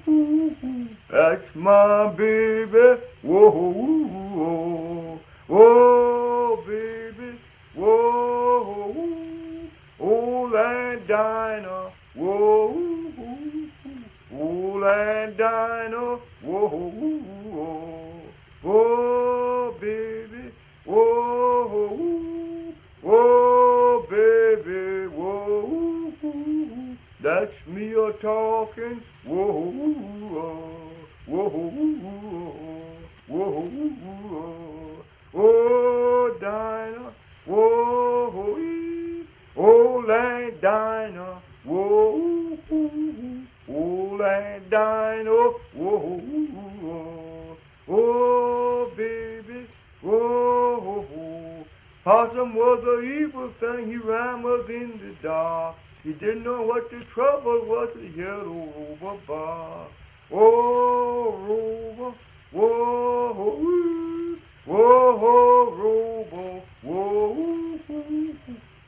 that's 1.10 1.54
my 1.54 2.08
baby, 2.14 3.02
whoa, 3.22 5.20
oh, 5.50 6.64
baby, 6.66 7.38
whoa, 7.74 8.94
old 10.00 10.54
Aunt 10.54 11.06
Dinah, 11.06 11.92
whoa, 12.14 12.74
old 14.32 14.82
Aunt 14.82 15.36
Dinah, 15.36 16.18
whoa, 16.42 17.36
Oh, 17.66 18.22
oh, 18.64 19.74
baby, 19.81 20.52
whoa, 20.85 22.74
oh, 23.05 24.07
baby, 24.09 25.09
whoa, 25.09 26.12
that's 27.20 27.66
me 27.66 27.92
a 27.92 28.12
talking, 28.22 29.02
whoa, 29.26 29.72
whoa, 31.26 31.66
whoa, 33.26 33.72
oh, 35.35 36.37
Dinah, 36.40 37.12
whoa, 37.46 38.57
old 39.57 40.11
Aunt 40.11 40.61
Dinah, 40.62 41.42
whoa, 41.64 42.59
old 43.68 44.20
Aunt 44.20 44.70
Dinah, 44.70 45.50
whoa, 45.74 47.57
oh, 47.88 48.90
baby, 48.96 49.66
whoa, 50.02 51.64
Possum 52.37 52.55
was 52.55 52.85
a 52.85 53.01
evil 53.01 53.51
thing, 53.61 53.88
he 53.88 53.96
ran 53.96 54.42
was 54.42 54.68
in 54.68 55.01
the 55.01 55.14
dark. 55.27 55.77
He 56.03 56.12
didn't 56.12 56.44
know 56.44 56.61
what 56.62 56.90
the 56.90 57.03
trouble 57.14 57.64
was, 57.64 57.88
he 57.99 58.09
had 58.20 58.29
a 58.29 58.44
rover 58.44 59.18
bar. 59.27 59.88
Oh, 60.31 61.35
rover, 61.49 62.14
whoa, 62.53 63.33
whoa, 64.66 65.70
rover, 65.77 66.62
whoa, 66.83 67.79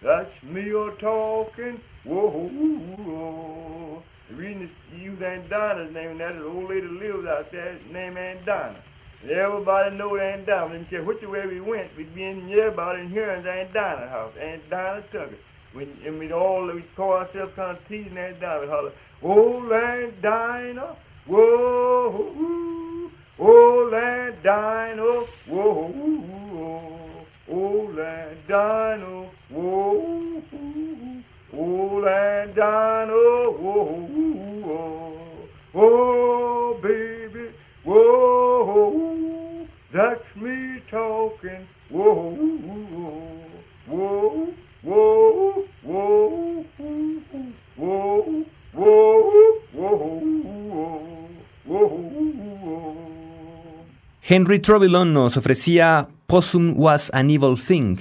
that's 0.03 0.43
me 0.43 0.69
a 0.69 0.91
talking, 1.01 1.81
whoa. 2.05 4.03
The 4.29 4.35
reason 4.35 4.63
it's 4.63 5.03
used 5.03 5.23
Aunt 5.23 5.49
Dinah's 5.49 5.95
name, 5.95 6.11
and 6.11 6.21
that 6.21 6.37
is 6.37 6.43
old 6.43 6.69
lady 6.69 6.87
lives 6.87 7.27
out 7.27 7.51
there, 7.51 7.79
her 7.79 7.93
name 7.93 8.19
Aunt 8.19 8.45
Dinah. 8.45 8.83
And 9.23 9.31
everybody 9.33 9.97
know 9.97 10.17
Aunt 10.17 10.47
Dinah. 10.47 10.73
Didn't 10.73 10.91
care 10.91 11.03
which 11.03 11.23
way 11.23 11.47
we 11.47 11.61
went, 11.61 11.97
we'd 11.97 12.15
be 12.15 12.25
in 12.25 12.51
everybody 12.53 13.01
in 13.01 13.11
here 13.11 13.31
in 13.33 13.47
Aunt 13.47 13.73
Dinah's 13.73 14.11
house. 14.11 14.33
Aunt 14.41 14.71
took 15.11 15.33
it. 15.33 15.41
We, 15.75 15.89
and 16.07 16.19
we'd 16.19 16.33
all, 16.33 16.67
we'd 16.73 16.95
call 16.95 17.15
ourselves 17.15 17.53
kind 17.55 17.77
of 17.77 17.89
teasing 17.89 18.17
Aunt 18.17 18.41
Dinah. 18.41 18.61
We'd 18.61 18.71
holler, 18.71 18.93
Old 19.23 19.73
Aunt 19.73 20.23
Dinah, 20.23 20.97
whoa, 21.27 23.11
Old 23.39 23.95
Aunt 23.95 24.43
Dinah, 24.43 25.25
whoa, 25.47 25.93
Old 27.49 27.99
Aunt 27.99 28.49
Dinah, 28.49 29.31
whoa, 29.51 30.43
Old 31.53 32.05
Aunt 32.05 32.55
Dinah, 32.55 33.51
whoa, 33.51 34.09
oh, 35.75 36.79
baby, 36.81 37.18
Henry 54.31 54.59
Trevillon 54.59 55.15
nos 55.15 55.39
ofrecía 55.39 56.09
Possum 56.27 56.75
Was 56.77 57.11
an 57.15 57.31
Evil 57.31 57.57
Thing. 57.57 57.97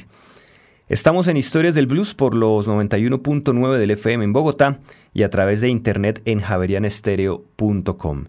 Estamos 0.89 1.29
en 1.29 1.37
Historias 1.37 1.73
del 1.73 1.87
Blues 1.87 2.13
por 2.13 2.35
los 2.35 2.67
91.9 2.67 3.77
del 3.77 3.91
FM 3.91 4.25
en 4.25 4.33
Bogotá 4.33 4.79
y 5.13 5.23
a 5.23 5.29
través 5.29 5.61
de 5.61 5.69
internet 5.69 6.21
en 6.25 6.41
javerianestereo.com. 6.41 8.25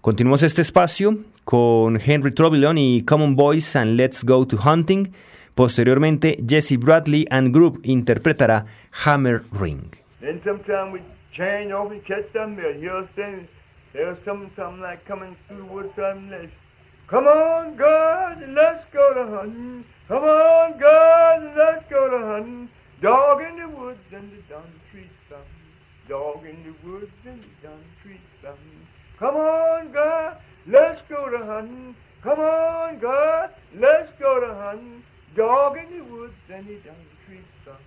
Continuamos 0.00 0.42
este 0.42 0.62
espacio 0.62 1.16
con 1.44 1.98
Henry 2.04 2.32
Trovilon 2.32 2.78
y 2.78 3.04
Common 3.04 3.34
Boys 3.34 3.74
and 3.76 3.96
Let's 3.96 4.24
Go 4.24 4.46
to 4.46 4.56
Hunting. 4.56 5.12
Posteriormente, 5.54 6.36
Jesse 6.46 6.76
Bradley 6.76 7.26
and 7.30 7.52
Group 7.52 7.80
interpretará 7.82 8.66
Hammer 9.04 9.42
Ring. 9.52 9.90
Then 10.20 10.40
sometime 10.44 10.92
we 10.92 11.00
change 11.32 11.72
and 11.72 12.02
catch 12.04 12.26
some 12.32 12.56
there. 12.56 12.74
He'll 12.74 13.08
stand 13.14 13.48
there's 13.92 14.18
some 14.24 14.50
something 14.56 14.82
like 14.82 15.04
coming 15.06 15.36
through 15.48 15.56
the 15.56 15.72
woods 15.72 15.88
something 15.96 16.30
like 16.30 16.50
Come 17.08 17.28
on, 17.28 17.76
girls, 17.76 18.38
let's 18.48 18.84
go 18.92 19.14
to 19.14 19.36
hunting. 19.36 19.84
Come 20.08 20.24
on, 20.24 20.76
girls, 20.76 21.54
let's 21.56 21.88
go 21.88 22.10
to 22.10 22.26
hunting. 22.26 22.68
Dog 23.00 23.40
in 23.42 23.56
the 23.60 23.68
woods 23.68 24.00
and 24.12 24.30
the 24.32 24.42
dun 24.52 24.66
tree 24.90 25.08
something. 25.30 25.46
Dog 26.08 26.44
in 26.44 26.64
the 26.64 26.74
woods 26.86 27.12
and 27.24 27.40
the 27.40 27.48
dun 27.62 27.78
tree 28.02 28.20
something. 28.42 28.75
Come 29.18 29.36
on, 29.36 29.92
girl, 29.92 30.36
let's 30.66 31.00
go 31.08 31.30
to 31.30 31.44
hunting. 31.46 31.96
Come 32.22 32.38
on, 32.38 32.98
girl, 32.98 33.48
let's 33.74 34.12
go 34.18 34.40
to 34.40 34.54
hunting. 34.54 35.02
Dog 35.34 35.78
in 35.78 35.98
the 35.98 36.04
woods 36.04 36.34
and 36.52 36.66
the 36.66 36.74
dun 36.84 36.94
tree 37.26 37.40
something. 37.64 37.82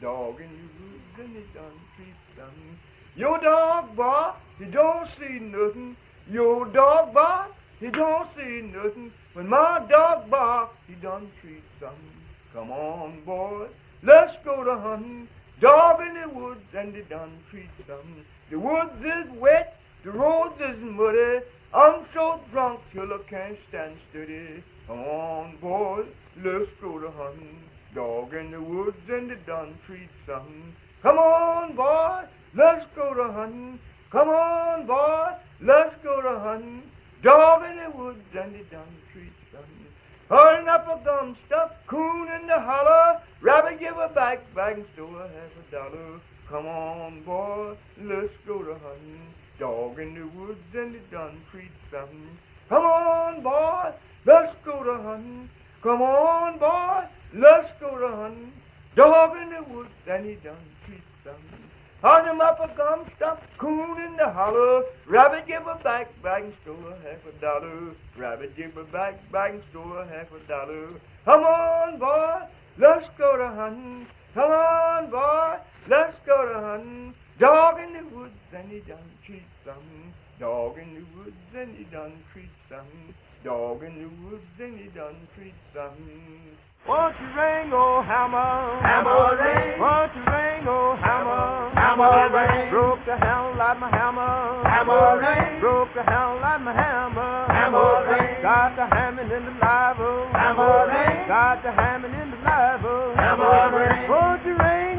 Dog 0.00 0.40
in 0.40 0.50
the 0.50 0.84
woods 0.84 1.20
and 1.20 1.36
the 1.36 1.46
dun 1.54 1.72
tree 1.96 2.12
something. 2.36 2.78
Your 3.14 3.38
dog 3.40 3.94
bark, 3.94 4.36
he 4.58 4.64
don't 4.64 5.08
see 5.18 5.38
nothing. 5.38 5.96
Your 6.28 6.66
dog 6.66 7.14
bark, 7.14 7.52
he 7.78 7.90
don't 7.90 8.28
see 8.36 8.62
nothing. 8.62 9.12
When 9.34 9.48
my 9.48 9.84
dog 9.88 10.28
barks, 10.28 10.76
he 10.88 10.94
done 10.94 11.30
treat 11.40 11.62
something. 11.78 12.22
Come 12.52 12.72
on, 12.72 13.22
boys, 13.24 13.70
let's 14.02 14.32
go 14.44 14.64
to 14.64 14.76
hunting. 14.76 15.28
Dog 15.60 16.00
in 16.00 16.20
the 16.20 16.28
woods 16.28 16.66
and 16.76 16.92
they 16.92 17.02
done 17.02 17.38
treat 17.50 17.70
something. 17.86 18.24
The 18.50 18.58
woods 18.58 19.00
is 19.04 19.30
wet, 19.38 19.78
the 20.04 20.10
roads 20.12 20.60
is 20.60 20.82
muddy. 20.82 21.40
I'm 21.72 22.04
so 22.14 22.40
drunk 22.52 22.80
till 22.92 23.12
I 23.12 23.18
can't 23.28 23.56
stand 23.68 23.96
steady. 24.10 24.62
Come 24.86 25.00
on, 25.00 25.56
boys, 25.60 26.06
let's 26.36 26.70
go 26.80 26.98
to 26.98 27.10
hunting. 27.10 27.58
Dog 27.94 28.34
in 28.34 28.50
the 28.50 28.60
woods 28.60 28.96
and 29.08 29.30
they 29.30 29.36
done 29.46 29.74
treat 29.86 30.10
something. 30.26 30.74
Come 31.02 31.16
on, 31.16 31.74
boys, 31.74 32.28
let's 32.54 32.84
go 32.94 33.14
to 33.14 33.32
hunting. 33.32 33.78
Come 34.12 34.28
on, 34.28 34.86
boys, 34.86 35.40
let's 35.62 35.94
go 36.02 36.20
to 36.20 36.38
hunting. 36.38 36.82
Dog 37.22 37.62
in 37.64 37.76
the 37.78 37.96
woods 37.96 38.20
and 38.38 38.54
the 38.54 38.64
dun 38.70 38.86
tree 39.12 39.32
something. 39.50 39.86
Hurling 40.28 40.68
up 40.68 40.86
a 40.86 41.02
gum 41.04 41.36
stuff, 41.46 41.70
coon 41.86 42.28
in 42.40 42.46
the 42.46 42.60
holler. 42.60 43.20
Rabbit 43.40 43.80
give 43.80 43.96
a 43.96 44.08
back, 44.14 44.42
bag 44.54 44.78
and 44.78 44.86
store 44.94 45.22
half 45.22 45.32
a 45.32 45.70
dollar. 45.70 46.20
Come 46.48 46.66
on, 46.66 47.22
boy, 47.24 47.76
let's 48.02 48.32
go 48.46 48.62
to 48.62 48.74
hunting. 48.74 49.34
Dog 49.58 49.98
in 49.98 50.14
the 50.14 50.26
woods 50.38 50.58
and 50.74 50.94
the 50.94 50.98
dun 51.10 51.40
tree 51.50 51.70
something. 51.90 52.38
Come 52.68 52.84
on, 52.84 53.42
boy, 53.42 53.92
let's 54.26 54.54
go 54.64 54.82
to 54.82 55.02
hunting. 55.02 55.48
Come 55.82 56.02
on, 56.02 56.58
boy, 56.58 57.04
let's 57.34 57.68
go 57.78 57.98
to 57.98 58.16
hunting. 58.16 58.52
Dog 58.96 59.36
in 59.36 59.50
the 59.50 59.62
woods 59.74 59.90
and 60.08 60.24
he 60.24 60.34
done 60.36 60.56
tree 60.86 61.02
something. 61.22 61.70
On 62.02 62.28
him 62.28 62.40
up 62.40 62.60
a 62.60 62.68
gum 62.76 63.06
stump, 63.16 63.40
coon 63.56 63.98
in 64.02 64.16
the 64.16 64.28
hollow. 64.28 64.84
Rabbit 65.06 65.46
give 65.46 65.66
a 65.66 65.80
back, 65.82 66.10
bag 66.22 66.44
and 66.44 66.52
store 66.62 66.94
half 67.02 67.24
a 67.26 67.40
dollar. 67.40 67.94
Rabbit 68.18 68.56
give 68.56 68.76
a 68.76 68.84
back, 68.84 69.14
bag 69.32 69.54
and 69.54 69.62
store 69.70 70.04
half 70.04 70.26
a 70.32 70.46
dollar. 70.46 70.88
Come 71.24 71.44
on, 71.44 71.98
boy, 71.98 72.42
let's 72.76 73.06
go 73.16 73.38
to 73.38 73.48
hunting. 73.48 74.06
Come 74.34 74.50
on, 74.50 75.10
boy, 75.10 75.56
let's 75.88 76.16
go 76.26 76.46
to 76.46 76.60
hunting. 76.60 77.14
Dog 77.44 77.76
in 77.78 77.92
the 77.92 78.16
woods 78.16 78.32
and 78.56 78.72
he 78.72 78.80
done 78.88 79.04
treat 79.26 79.44
something. 79.66 80.14
Dog 80.40 80.78
in 80.78 80.94
the 80.96 81.04
woods 81.12 81.36
and 81.52 81.76
he 81.76 81.84
done 81.92 82.16
treat 82.32 82.48
something. 82.72 83.12
Dog 83.44 83.84
in 83.84 84.00
the 84.00 84.08
woods 84.24 84.48
and 84.58 84.80
he 84.80 84.88
done 84.96 85.28
treat 85.36 85.52
something. 85.76 86.40
Won't 86.88 87.12
you 87.20 87.28
ring, 87.36 87.68
oh 87.68 88.00
hammer? 88.00 88.80
Hammer 88.80 89.36
ring. 89.36 89.76
Won't 89.76 90.16
you 90.16 90.24
ring, 90.24 90.64
oh 90.64 90.96
hammer? 90.96 91.68
Hammer 91.76 92.32
ring. 92.32 92.70
Broke 92.72 93.04
the 93.04 93.12
handle 93.12 93.60
like 93.60 93.76
my 93.76 93.92
hammer. 93.92 94.64
Hammer 94.64 95.20
ring. 95.20 95.60
Broke 95.60 95.92
the 95.92 96.00
handle 96.00 96.40
like 96.40 96.62
my 96.64 96.72
hammer. 96.72 97.44
Hammer 97.52 98.08
ring. 98.08 98.40
Got 98.40 98.76
the 98.76 98.88
hammering 98.88 99.28
in 99.28 99.44
the 99.44 99.52
liver. 99.52 100.32
Hammer 100.32 100.88
ring. 100.88 101.28
Got 101.28 101.60
the 101.60 101.72
hammering 101.76 102.16
in 102.24 102.30
the 102.32 102.40
liver. 102.40 103.12
Hammer 103.20 103.68
ring. 103.68 104.08
Won't 104.08 104.40
you 104.48 104.56
ring, 104.56 104.93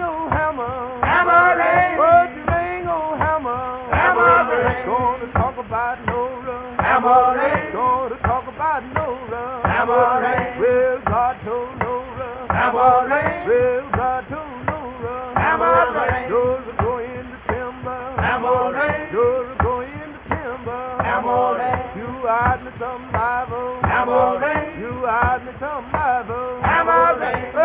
hammer? 1.25 1.45
Hammer 1.45 1.57
ring. 1.57 1.97
Won't 1.97 2.35
you 2.38 2.43
ring, 2.45 2.85
hammer? 3.17 3.65
Hammer 3.91 4.38
ring. 4.49 4.85
Gonna 4.85 5.33
talk 5.33 5.57
about 5.57 6.05
Nora. 6.05 6.57
Hammer 6.81 7.23
ring. 7.38 7.73
Gonna 7.73 8.17
talk 8.21 8.47
about 8.47 8.83
Nora. 8.93 9.61
Hammer 9.65 10.21
ring. 10.21 10.59
Well, 10.61 11.01
God 11.05 11.35
told 11.45 11.79
Nora. 11.79 12.29
Hammer 12.49 13.09
ring. 13.09 13.47
Well, 13.47 13.89
God 13.91 14.23
told 14.29 14.65
Nora. 14.65 15.15
Hammer 15.35 15.85
ring. 15.97 16.29
Nora 16.29 16.73
go 16.79 16.97
into 16.99 17.38
timber. 17.49 18.01
Hammer 18.21 18.73
ring. 18.73 19.11
Nora 19.13 19.55
go 19.61 19.73
into 19.81 20.19
timber. 20.29 20.83
Hammer 21.03 21.57
ring. 21.57 21.81
You 21.97 22.11
me 22.63 22.71
some 22.79 23.11
Bible. 23.11 23.79
Hammer 23.83 24.39
ring. 24.39 24.79
You 24.79 24.93
hide 25.05 25.45
me 25.45 25.51
some 25.59 25.91
Bible. 25.91 26.61
Hammer. 26.61 27.64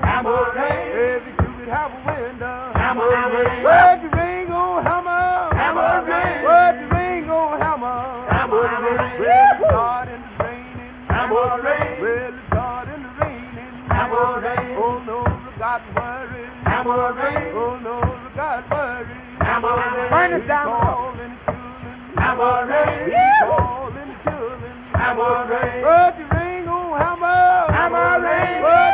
have 1.71 1.91
a 1.95 2.01
window. 2.03 2.71
Hammer 2.75 3.07
ring. 3.31 3.63
Where'd 3.63 4.03
you 4.03 4.11
ring, 4.11 4.47
oh 4.51 4.83
hammer? 4.83 5.55
Hammer 5.55 6.03
ring. 6.03 6.43
Where'd 6.43 6.75
you 6.83 6.87
ring, 6.91 7.23
oh 7.31 7.55
hammer? 7.55 8.27
Hammer 8.27 8.67
ring. 8.83 9.21
Well, 9.23 9.55
to 10.19 10.43
raining. 10.43 10.91
Hammer 11.07 11.63
ring. 11.63 11.91
Well, 12.03 12.27
it's 12.27 12.43
starting 12.51 13.01
to 13.07 13.11
raining. 13.23 13.71
Hammer 13.87 14.43
ring. 14.43 14.75
Oh 14.75 14.99
no, 15.07 15.23
I 15.23 15.55
got 15.57 15.81
worried. 15.95 16.51
Hammer 16.67 17.13
ring. 17.15 17.55
Oh 17.55 17.79
no, 17.79 17.95
I 18.03 18.35
got 18.35 18.67
worried. 18.67 19.07
Hammer 19.39 19.75
ring. 19.79 20.11
Burn 20.11 20.33
it 20.35 20.47
down. 20.47 20.67
Calling 20.67 21.35
children. 21.47 21.97
Hammer 22.19 22.67
ring. 22.67 23.15
Calling 23.47 24.11
children. 24.27 24.75
Hammer 24.91 25.39
ring. 25.47 25.79
Where'd 25.87 26.19
ring, 26.35 26.67
oh 26.67 26.99
hammer? 26.99 27.71
Hammer 27.71 28.19
you 28.19 28.27
ring, 28.27 28.90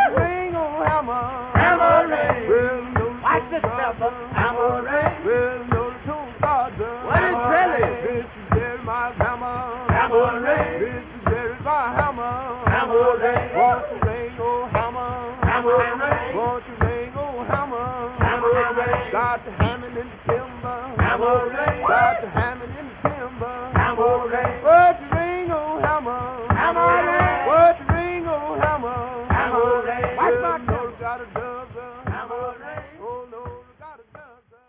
Hammer-rain. 21.18 21.82
Got 21.88 22.22
the 22.22 22.30
hammering 22.30 22.78
in 22.78 22.88
the 22.88 23.10
timber. 23.10 23.72
Hammer-rain. 23.74 24.64
What's 24.64 25.00
the 25.00 25.16
ring 25.16 25.52
on 25.52 25.82
hammer? 25.82 26.54
Hammer-rain. 26.54 27.48
What's 27.48 27.80
the 27.80 27.94
ring 27.94 28.28
on 28.28 28.60
hammer? 28.60 29.26
Hammer-rain. 29.34 30.16
Watch 30.18 30.42
my 30.42 30.58
nose, 30.72 30.94
got 31.00 31.22
a 31.22 31.26
dugger. 31.26 32.12
Hammer-rain. 32.12 33.02
Oh, 33.02 33.28
no, 33.32 33.44
got 33.80 34.00
a 34.00 34.18
dugger. 34.18 34.60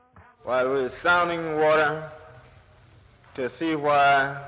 While 0.44 0.72
we 0.72 0.82
were 0.82 0.88
sounding 0.88 1.58
water 1.58 2.10
to 3.34 3.50
see 3.50 3.74
why 3.74 4.42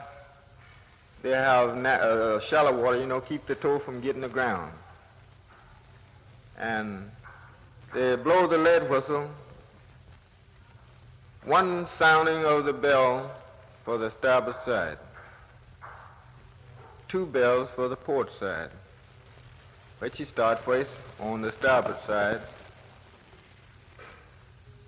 they 1.22 1.30
have 1.32 1.76
na- 1.76 1.90
uh, 1.90 2.40
shallow 2.40 2.82
water, 2.82 2.98
you 2.98 3.06
know, 3.06 3.20
keep 3.20 3.46
the 3.46 3.54
toe 3.54 3.78
from 3.78 4.00
getting 4.00 4.22
the 4.22 4.28
ground. 4.28 4.72
And 6.56 7.10
they 7.92 8.16
blow 8.16 8.46
the 8.46 8.56
lead 8.56 8.88
whistle, 8.88 9.28
one 11.44 11.88
sounding 11.98 12.44
of 12.44 12.64
the 12.64 12.72
bell 12.72 13.30
for 13.84 13.98
the 13.98 14.10
starboard 14.10 14.56
side, 14.64 14.98
two 17.08 17.26
bells 17.26 17.68
for 17.74 17.88
the 17.88 17.96
port 17.96 18.28
side, 18.38 18.70
which 20.00 20.20
you 20.20 20.26
start 20.26 20.64
first 20.64 20.90
on 21.18 21.40
the 21.42 21.52
starboard 21.58 21.96
side. 22.06 22.40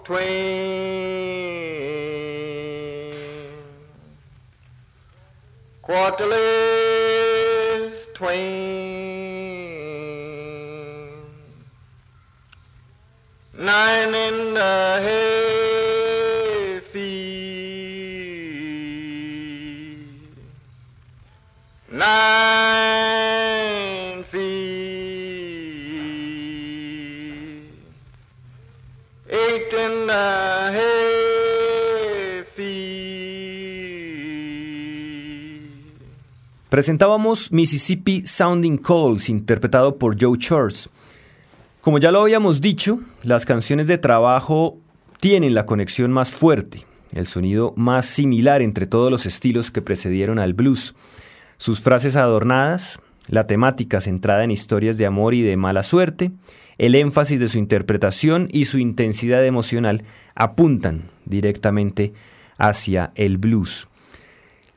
twain. 0.05 0.85
Quarterlies 5.81 6.54
Presentábamos 36.75 37.53
Mississippi 37.53 38.27
Sounding 38.27 38.77
Calls, 38.77 39.29
interpretado 39.29 39.97
por 39.97 40.21
Joe 40.21 40.37
Church. 40.37 40.89
Como 41.79 41.99
ya 41.99 42.11
lo 42.11 42.19
habíamos 42.19 42.59
dicho, 42.59 42.99
las 43.23 43.45
canciones 43.45 43.87
de 43.87 43.97
trabajo 43.97 44.77
tienen 45.21 45.55
la 45.55 45.65
conexión 45.65 46.11
más 46.11 46.31
fuerte, 46.31 46.85
el 47.13 47.27
sonido 47.27 47.73
más 47.77 48.07
similar 48.07 48.61
entre 48.61 48.87
todos 48.87 49.09
los 49.09 49.25
estilos 49.25 49.71
que 49.71 49.81
precedieron 49.81 50.37
al 50.37 50.53
blues. 50.53 50.95
Sus 51.55 51.79
frases 51.79 52.17
adornadas, 52.17 52.99
la 53.29 53.47
temática 53.47 54.01
centrada 54.01 54.43
en 54.43 54.51
historias 54.51 54.97
de 54.97 55.05
amor 55.05 55.33
y 55.33 55.43
de 55.43 55.55
mala 55.55 55.81
suerte, 55.81 56.33
el 56.77 56.95
énfasis 56.95 57.39
de 57.39 57.47
su 57.47 57.57
interpretación 57.57 58.49
y 58.51 58.65
su 58.65 58.79
intensidad 58.79 59.45
emocional 59.45 60.03
apuntan 60.35 61.03
directamente 61.23 62.11
hacia 62.57 63.13
el 63.15 63.37
blues. 63.37 63.87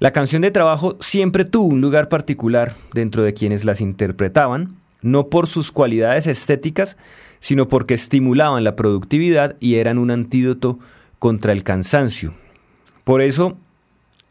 La 0.00 0.12
canción 0.12 0.42
de 0.42 0.52
trabajo 0.52 0.96
siempre 1.00 1.44
tuvo 1.44 1.66
un 1.66 1.80
lugar 1.80 2.08
particular 2.08 2.72
dentro 2.94 3.24
de 3.24 3.34
quienes 3.34 3.64
las 3.64 3.80
interpretaban, 3.80 4.76
no 5.02 5.26
por 5.26 5.48
sus 5.48 5.72
cualidades 5.72 6.28
estéticas, 6.28 6.96
sino 7.40 7.66
porque 7.66 7.94
estimulaban 7.94 8.62
la 8.62 8.76
productividad 8.76 9.56
y 9.58 9.74
eran 9.74 9.98
un 9.98 10.12
antídoto 10.12 10.78
contra 11.18 11.50
el 11.52 11.64
cansancio. 11.64 12.32
Por 13.02 13.22
eso, 13.22 13.58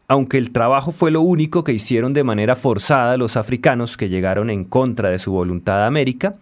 aunque 0.06 0.38
el 0.38 0.52
trabajo 0.52 0.90
fue 0.90 1.10
lo 1.10 1.20
único 1.20 1.64
que 1.64 1.72
hicieron 1.72 2.14
de 2.14 2.24
manera 2.24 2.56
forzada 2.56 3.18
los 3.18 3.36
africanos 3.36 3.98
que 3.98 4.08
llegaron 4.08 4.48
en 4.48 4.64
contra 4.64 5.10
de 5.10 5.18
su 5.18 5.32
voluntad 5.32 5.82
a 5.82 5.86
América, 5.86 6.36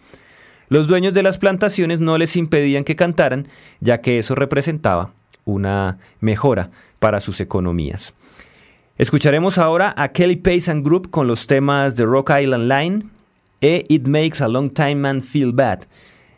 los 0.68 0.86
dueños 0.86 1.14
de 1.14 1.24
las 1.24 1.38
plantaciones 1.38 1.98
no 1.98 2.16
les 2.16 2.36
impedían 2.36 2.84
que 2.84 2.94
cantaran, 2.94 3.48
ya 3.80 4.00
que 4.00 4.20
eso 4.20 4.36
representaba 4.36 5.10
una 5.44 5.98
mejora 6.20 6.70
para 7.00 7.18
sus 7.18 7.40
economías. 7.40 8.14
Escucharemos 8.98 9.58
ahora 9.58 9.92
a 9.94 10.08
Kelly 10.08 10.36
Pace 10.36 10.70
and 10.70 10.82
Group 10.82 11.10
con 11.10 11.26
los 11.26 11.46
temas 11.46 11.96
de 11.96 12.06
Rock 12.06 12.30
Island 12.30 12.72
Line 12.72 13.02
e 13.60 13.84
It 13.90 14.08
Makes 14.08 14.40
a 14.40 14.48
Long 14.48 14.70
Time 14.70 14.94
Man 14.94 15.20
Feel 15.20 15.52
Bad. 15.52 15.80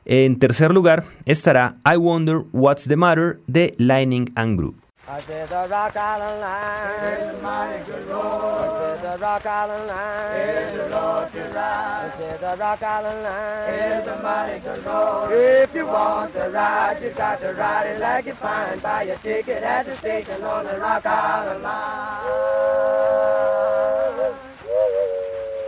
En 0.04 0.40
tercer 0.40 0.74
lugar 0.74 1.04
estará 1.24 1.76
I 1.86 1.96
Wonder 1.96 2.42
What's 2.50 2.88
the 2.88 2.96
Matter 2.96 3.38
de 3.46 3.76
Lining 3.78 4.32
and 4.34 4.58
Group. 4.58 4.87
I 5.10 5.20
said 5.20 5.48
the 5.48 5.66
Rock 5.70 5.96
Island 5.96 6.40
line. 6.42 7.34
The 7.34 7.42
mighty 7.42 7.84
good 7.84 8.06
road. 8.08 8.20
I 8.20 9.00
said 9.00 9.14
the 9.14 9.18
Rock 9.22 9.46
Island 9.46 9.86
line. 9.86 10.40
Is 10.40 10.76
the 10.76 10.82
road 10.90 11.32
to 11.32 11.40
ride. 11.48 12.12
I 12.12 12.18
said 12.18 12.40
the 12.42 12.56
Rock 12.58 12.82
Island 12.82 13.22
line. 13.22 13.74
Is 13.74 14.04
the 14.04 14.16
mighty 14.22 14.58
good 14.60 14.84
road. 14.84 15.32
If 15.32 15.74
you 15.74 15.86
want 15.86 16.34
to 16.34 16.50
ride, 16.50 17.02
you 17.02 17.10
got 17.10 17.40
to 17.40 17.54
ride 17.54 17.86
it 17.86 18.00
like 18.00 18.26
you 18.26 18.34
find. 18.34 18.82
Buy 18.82 19.04
your 19.04 19.16
ticket 19.16 19.62
at 19.62 19.86
the 19.86 19.96
station 19.96 20.42
on 20.42 20.66
the 20.66 20.78
Rock 20.78 21.06
Island 21.06 21.62
line. 21.62 22.26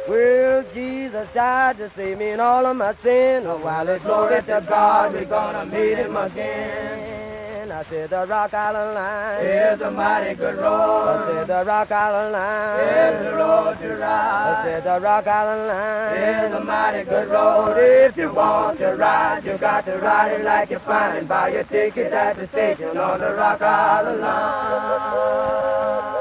Well, 0.07 0.65
Jesus 0.75 1.29
died 1.33 1.79
to 1.79 1.91
save 1.97 2.19
me 2.19 2.29
in 2.29 2.41
all 2.41 2.67
of 2.67 2.77
my 2.77 2.95
sin. 3.03 3.47
Oh, 3.47 3.57
while 3.57 3.89
it's 3.89 4.05
glory 4.05 4.43
to 4.43 4.67
God, 4.69 5.15
we're 5.15 5.25
gonna 5.25 5.65
meet 5.65 5.97
him 5.97 6.15
again. 6.15 7.30
I 7.71 7.85
said 7.89 8.11
the 8.11 8.27
Rock 8.27 8.53
Island 8.53 8.95
line 8.95 9.47
is 9.47 9.81
a 9.81 9.91
mighty 9.93 10.35
good 10.35 10.57
road. 10.57 11.07
I 11.07 11.33
said 11.33 11.47
the 11.47 11.65
Rock 11.65 11.93
Island 11.93 12.33
line 12.33 12.81
is 12.81 13.25
the 13.25 13.33
road 13.37 13.79
to 13.81 13.89
ride. 13.97 14.53
I 14.53 14.65
said 14.65 14.83
the 14.85 15.01
Rock 15.01 15.27
Island 15.29 15.69
line 15.69 16.19
is 16.19 16.53
a 16.55 16.61
mighty 16.65 17.05
good 17.05 17.29
road. 17.31 17.77
If 17.79 18.17
you 18.17 18.33
want 18.35 18.79
to 18.79 18.97
ride, 18.97 19.45
you 19.45 19.57
got 19.59 19.85
to 19.87 19.97
ride 19.99 20.33
it 20.33 20.45
like 20.45 20.71
you 20.71 20.81
find. 20.81 21.29
Buy 21.29 21.51
your 21.51 21.65
ticket 21.65 22.13
at 22.13 22.37
the 22.37 22.49
station 22.49 22.97
on 22.97 23.21
the 23.21 23.33
Rock 23.35 23.63
Island 23.63 24.21
line. 24.21 26.20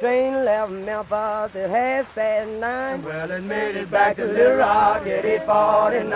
Train 0.00 0.44
left 0.44 0.72
Memphis 0.72 1.54
at 1.56 1.70
half 1.70 2.14
past 2.14 2.50
nine. 2.60 3.02
Well, 3.02 3.30
it 3.30 3.42
made 3.42 3.76
it 3.76 3.90
back 3.90 4.16
to 4.16 4.24
Little 4.24 4.56
Rock 4.56 5.06
at 5.06 5.24
849. 5.24 6.12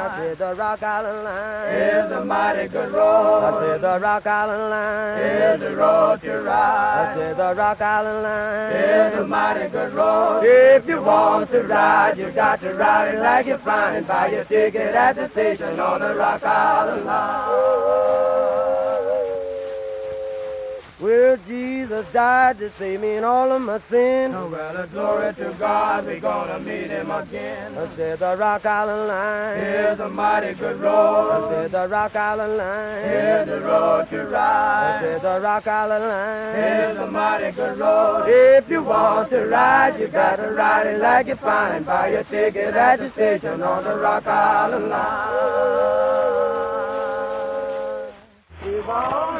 I 0.00 0.16
said 0.18 0.38
the 0.38 0.54
Rock 0.54 0.82
Island 0.82 1.24
line 1.24 1.74
is 1.74 2.12
a 2.12 2.24
mighty 2.24 2.68
good 2.68 2.92
road. 2.92 3.44
I 3.44 3.60
said 3.60 3.80
the 3.82 3.98
Rock 4.00 4.26
Island 4.26 4.70
line 4.70 5.20
is 5.20 5.60
the 5.60 5.76
road 5.76 6.20
to 6.22 6.40
ride. 6.42 7.12
I 7.12 7.14
said 7.16 7.36
the 7.36 7.54
Rock 7.54 7.80
Island 7.80 8.22
line 8.22 8.72
is 8.72 9.18
a 9.18 9.26
mighty 9.26 9.68
good 9.68 9.92
road. 9.94 10.42
If 10.44 10.86
you 10.88 11.02
want 11.02 11.50
to 11.50 11.62
ride, 11.62 12.18
you 12.18 12.30
got 12.30 12.60
to 12.60 12.74
ride 12.74 13.14
it 13.14 13.20
like 13.20 13.46
you 13.46 13.58
find. 13.58 14.06
Buy 14.06 14.28
your 14.28 14.44
ticket 14.44 14.94
at 14.94 15.16
the 15.16 15.28
station 15.30 15.80
on 15.80 16.00
the 16.00 16.14
Rock 16.14 16.42
Island 16.42 17.06
line. 17.06 17.90
Well, 21.00 21.38
Jesus 21.48 22.04
died 22.12 22.58
to 22.58 22.70
save 22.78 23.00
me 23.00 23.14
and 23.14 23.24
all 23.24 23.50
of 23.52 23.62
my 23.62 23.80
sins. 23.90 24.34
Oh, 24.36 24.50
well, 24.52 24.86
glory 24.88 25.34
to 25.36 25.56
God, 25.58 26.04
we're 26.04 26.20
gonna 26.20 26.60
meet 26.60 26.90
him 26.90 27.10
again. 27.10 27.78
I 27.78 27.96
said 27.96 28.18
the 28.18 28.36
Rock 28.36 28.66
Island 28.66 29.08
line. 29.08 29.60
Here's 29.60 29.98
a 29.98 30.10
mighty 30.10 30.52
good 30.52 30.78
road. 30.78 31.30
I 31.30 31.50
said 31.50 31.72
the 31.72 31.88
Rock 31.88 32.14
Island 32.14 32.58
line. 32.58 33.04
Here's 33.04 33.48
the 33.48 33.60
road 33.62 34.10
to 34.10 34.24
ride. 34.26 34.98
I 34.98 35.00
said 35.00 35.22
the 35.22 35.40
Rock 35.40 35.66
Island 35.66 36.04
line. 36.04 36.54
Here's 36.56 36.98
a 36.98 37.06
mighty 37.10 37.52
good 37.52 37.78
road. 37.78 38.24
If 38.28 38.68
you 38.68 38.82
want 38.82 39.30
to 39.30 39.46
ride, 39.46 39.98
you 39.98 40.08
gotta 40.08 40.50
ride 40.52 40.86
it 40.86 41.00
like 41.00 41.28
you 41.28 41.36
find. 41.36 41.86
Buy 41.86 42.08
your 42.08 42.24
ticket 42.24 42.74
at 42.74 42.98
the 42.98 43.10
station 43.12 43.62
on 43.62 43.84
the 43.84 43.96
Rock 43.96 44.26
Island 44.26 44.90
line. 44.90 45.48
We've 48.66 48.86
all 48.86 49.39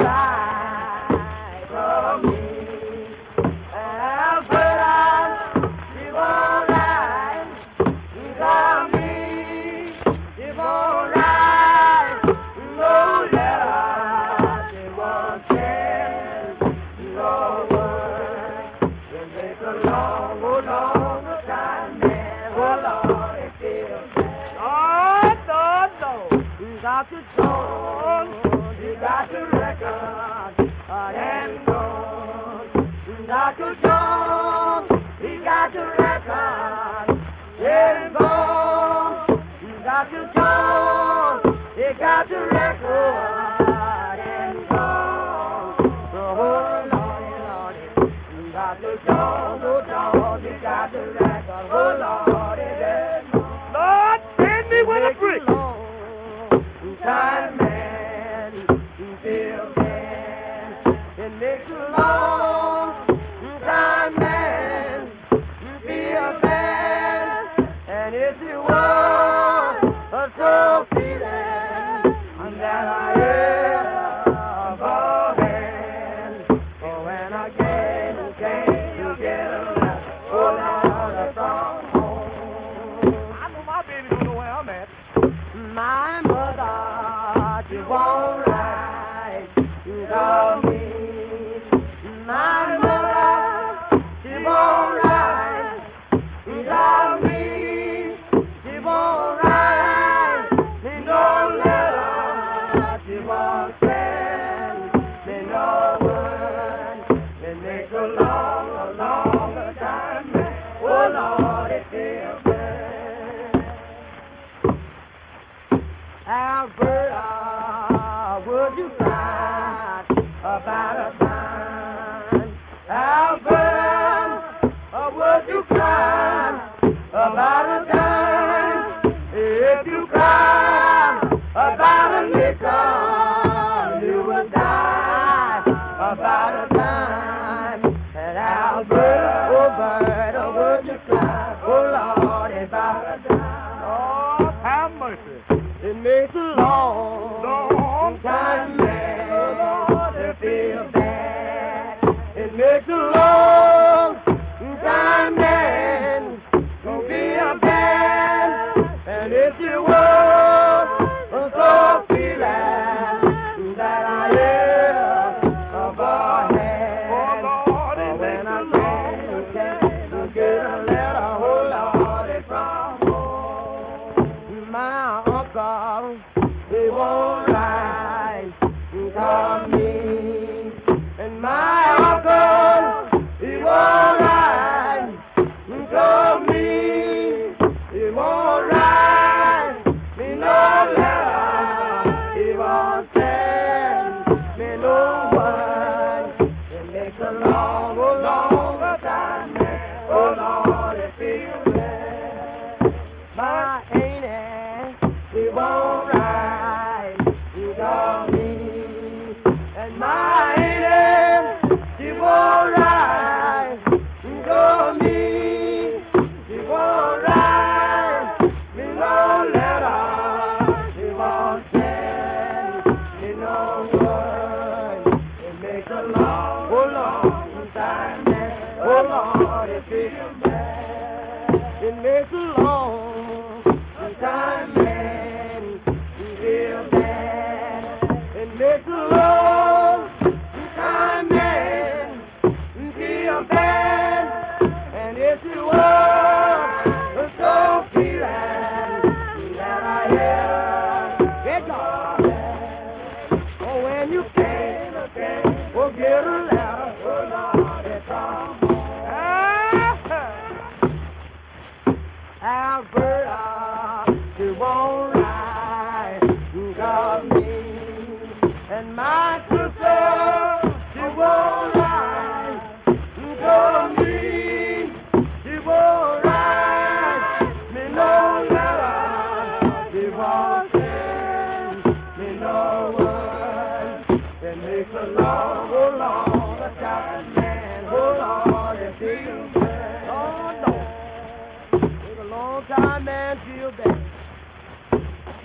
got 27.01 27.09
the 27.09 27.41
tone, 27.41 28.77
you 28.83 28.95
got 28.99 29.31
the 29.31 29.57
record, 29.57 30.69
hard 30.85 31.15
and 31.15 31.65
gold. 31.65 33.27
Dr. 33.27 33.75
got 33.81 34.87
he 35.19 35.37
got 35.43 35.73
the 35.73 35.85
record, 35.97 37.19
and 37.59 38.13
gold. 38.13 39.41
You 39.63 39.83
Dr. 39.83 40.31
the 40.35 41.57
he 41.75 41.99
got 41.99 42.29
the 42.29 42.39
record. 42.51 43.40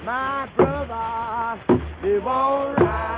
My 0.07 0.47
brother, 0.55 1.61
they 2.01 2.21
won't 2.21 2.79
rise 2.79 3.16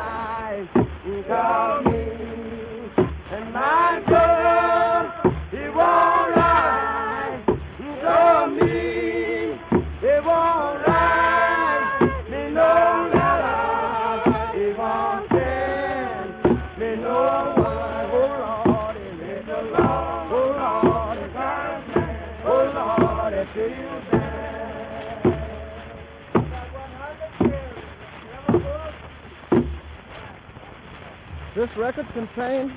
This 31.68 31.76
record 31.76 32.06
contains 32.14 32.72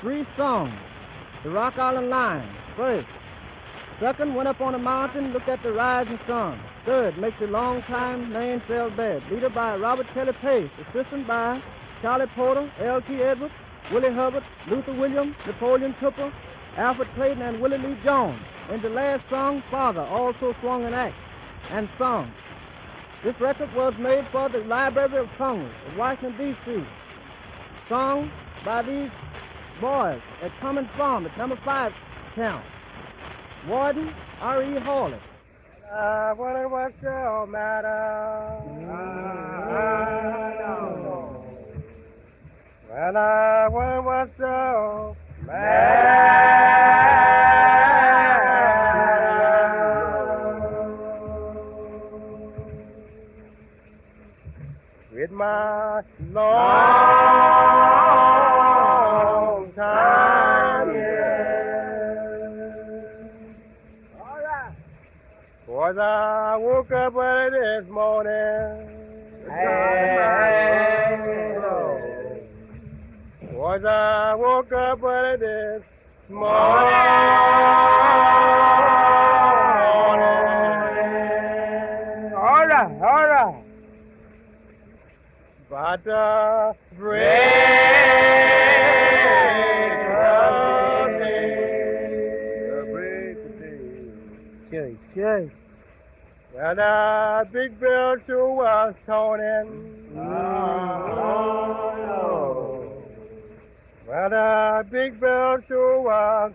three 0.00 0.24
songs. 0.36 0.72
The 1.42 1.50
Rock 1.50 1.78
Island 1.78 2.10
Line, 2.10 2.48
first. 2.76 3.08
Second, 3.98 4.34
went 4.34 4.48
up 4.48 4.60
on 4.60 4.74
a 4.74 4.78
mountain, 4.78 5.32
looked 5.32 5.48
at 5.48 5.62
the 5.62 5.72
rising 5.72 6.18
sun. 6.26 6.60
Third, 6.86 7.18
makes 7.18 7.40
a 7.40 7.46
long 7.46 7.82
time 7.82 8.32
fell 8.68 8.90
bad. 8.90 9.22
Leader 9.30 9.50
by 9.50 9.76
Robert 9.76 10.06
Kelly 10.14 10.32
Pace, 10.40 10.70
assistant 10.80 11.26
by 11.26 11.60
Charlie 12.02 12.26
Porter, 12.36 12.70
L.T. 12.78 13.20
Edwards, 13.20 13.54
Willie 13.90 14.14
Hubbard, 14.14 14.44
Luther 14.68 14.94
Williams, 14.94 15.34
Napoleon 15.46 15.94
Cooper, 15.98 16.32
Alfred 16.76 17.08
Clayton, 17.16 17.42
and 17.42 17.60
Willie 17.60 17.78
Lee 17.78 17.98
Jones. 18.04 18.40
In 18.70 18.80
the 18.80 18.90
last 18.90 19.28
song, 19.28 19.62
Father, 19.70 20.02
also 20.02 20.54
swung 20.60 20.84
an 20.84 20.94
axe 20.94 21.16
and 21.70 21.88
sung. 21.98 22.32
This 23.24 23.38
record 23.40 23.74
was 23.74 23.94
made 23.98 24.26
for 24.30 24.48
the 24.48 24.58
Library 24.58 25.18
of 25.18 25.28
Congress 25.36 25.74
of 25.88 25.96
Washington, 25.96 26.36
D.C. 26.38 26.86
Sung 27.90 28.30
by 28.64 28.82
these 28.82 29.10
boys 29.80 30.20
at 30.42 30.52
Cummins 30.60 30.88
Farm 30.96 31.26
at 31.26 31.36
number 31.36 31.58
five 31.64 31.92
town. 32.36 32.62
Warden 33.66 34.14
R.E. 34.40 34.78
Hawley. 34.78 35.18
I 35.92 36.32
wonder 36.34 36.68
what's 36.68 37.02
your 37.02 37.48
matter. 37.48 37.88
Mm-hmm. 38.68 39.10
Well, 42.90 43.16
I 43.16 43.68
wonder 43.68 44.02
what's 44.02 44.38
your 44.38 45.16
matter. 45.44 46.49
Up 67.10 67.16
early 67.16 67.80
this 67.82 67.90
morning. 67.90 68.86
Was 73.52 73.84
I 73.84 74.34
woke 74.36 74.72
up 74.72 75.02
early 75.02 75.38
this 75.38 75.82
morning. 76.28 76.94
All 82.36 82.66
right, 82.66 82.92
all 83.02 83.26
right. 83.26 83.64
But 85.68 86.04
the 86.04 86.74
break 86.96 87.89
Well, 96.70 96.76
the 96.76 97.50
big 97.52 97.80
bell 97.80 98.14
sure 98.28 98.52
was 98.52 98.94
tolling. 99.04 100.14
Well, 104.06 104.30
the 104.30 104.86
big 104.88 105.18
bell 105.20 105.58
sure 105.66 106.00
was. 106.00 106.52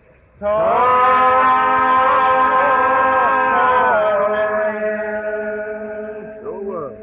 Sure 6.40 6.62
was. 6.64 6.96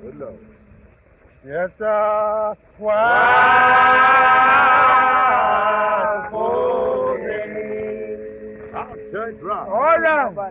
Good 0.00 0.16
Lord. 0.16 0.38
Yes, 1.46 1.70
holding. 6.30 7.58
Church 9.10 9.40
rock. 9.42 9.68
All 9.68 9.98
right. 9.98 10.47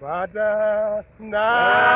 But 0.00 0.32
the 0.32 1.04
night, 1.20 1.89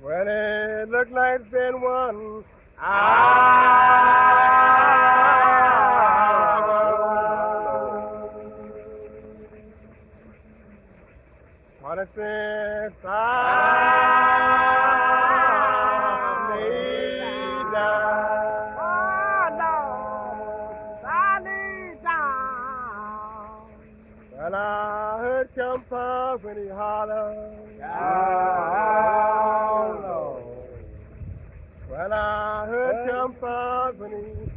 Well, 0.02 0.28
it 0.28 0.90
look 0.90 1.12
like 1.12 1.42
it's 1.42 1.52
been 1.52 1.80
one 1.80 2.44
hour. 2.80 3.22
What 11.82 12.00
it 12.00 12.10
says, 12.16 12.61
when 27.08 27.76
he 27.76 27.82
hollered. 27.82 29.02
Lord. 30.02 30.44
Well, 31.90 32.14
I 32.14 32.66
heard 32.68 33.10
Chumpa 33.10 33.96
when 33.98 34.52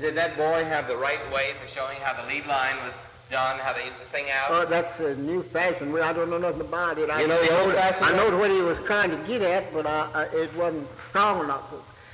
Did 0.00 0.14
that 0.16 0.36
boy 0.36 0.64
have 0.64 0.86
the 0.86 0.96
right 0.96 1.18
way 1.32 1.54
for 1.60 1.66
showing 1.74 1.98
how 2.00 2.20
the 2.22 2.28
lead 2.28 2.46
line 2.46 2.76
was 2.84 2.92
done, 3.30 3.58
how 3.58 3.72
they 3.72 3.84
used 3.84 3.96
to 4.00 4.08
sing 4.12 4.26
out? 4.30 4.50
Oh, 4.50 4.64
that's 4.68 4.98
a 5.00 5.16
new 5.16 5.42
fashion. 5.44 5.92
Well, 5.92 6.04
I 6.04 6.12
don't 6.12 6.30
know 6.30 6.38
nothing 6.38 6.60
about 6.60 6.98
it. 6.98 7.10
I 7.10 7.22
You 7.22 7.26
know 7.28 7.42
the 7.44 7.60
old 7.64 7.74
fashioned 7.74 8.04
I 8.06 8.12
way? 8.12 8.30
know 8.30 8.36
what 8.38 8.50
he 8.50 8.60
was 8.60 8.78
trying 8.86 9.10
to 9.10 9.16
get 9.26 9.42
at, 9.42 9.72
but 9.72 9.86
I, 9.86 10.08
I, 10.14 10.22
it 10.36 10.54
wasn't 10.54 10.86
strong 11.10 11.42
enough. 11.44 11.64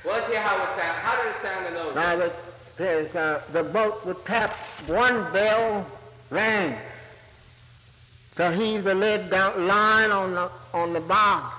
Well, 0.03 0.15
let's 0.15 0.27
hear 0.27 0.41
how 0.41 0.55
it 0.57 0.69
sounded. 0.79 1.01
How 1.01 1.15
did 1.21 1.27
it 1.35 1.41
sound 1.43 1.67
in 1.67 1.73
those 1.75 1.93
Now 1.95 2.15
days? 2.15 2.31
that 2.31 2.35
says 2.77 3.15
uh, 3.15 3.41
the 3.53 3.63
boat 3.63 4.05
would 4.05 4.23
tap 4.25 4.55
one 4.87 5.31
bell 5.31 5.85
rang 6.29 6.77
to 8.35 8.51
heave 8.51 8.83
the 8.83 8.93
lead 8.93 9.29
down 9.29 9.67
line 9.67 10.11
on 10.11 10.33
the 10.33 10.51
on 10.73 10.93
the 10.93 10.99
bow. 10.99 11.51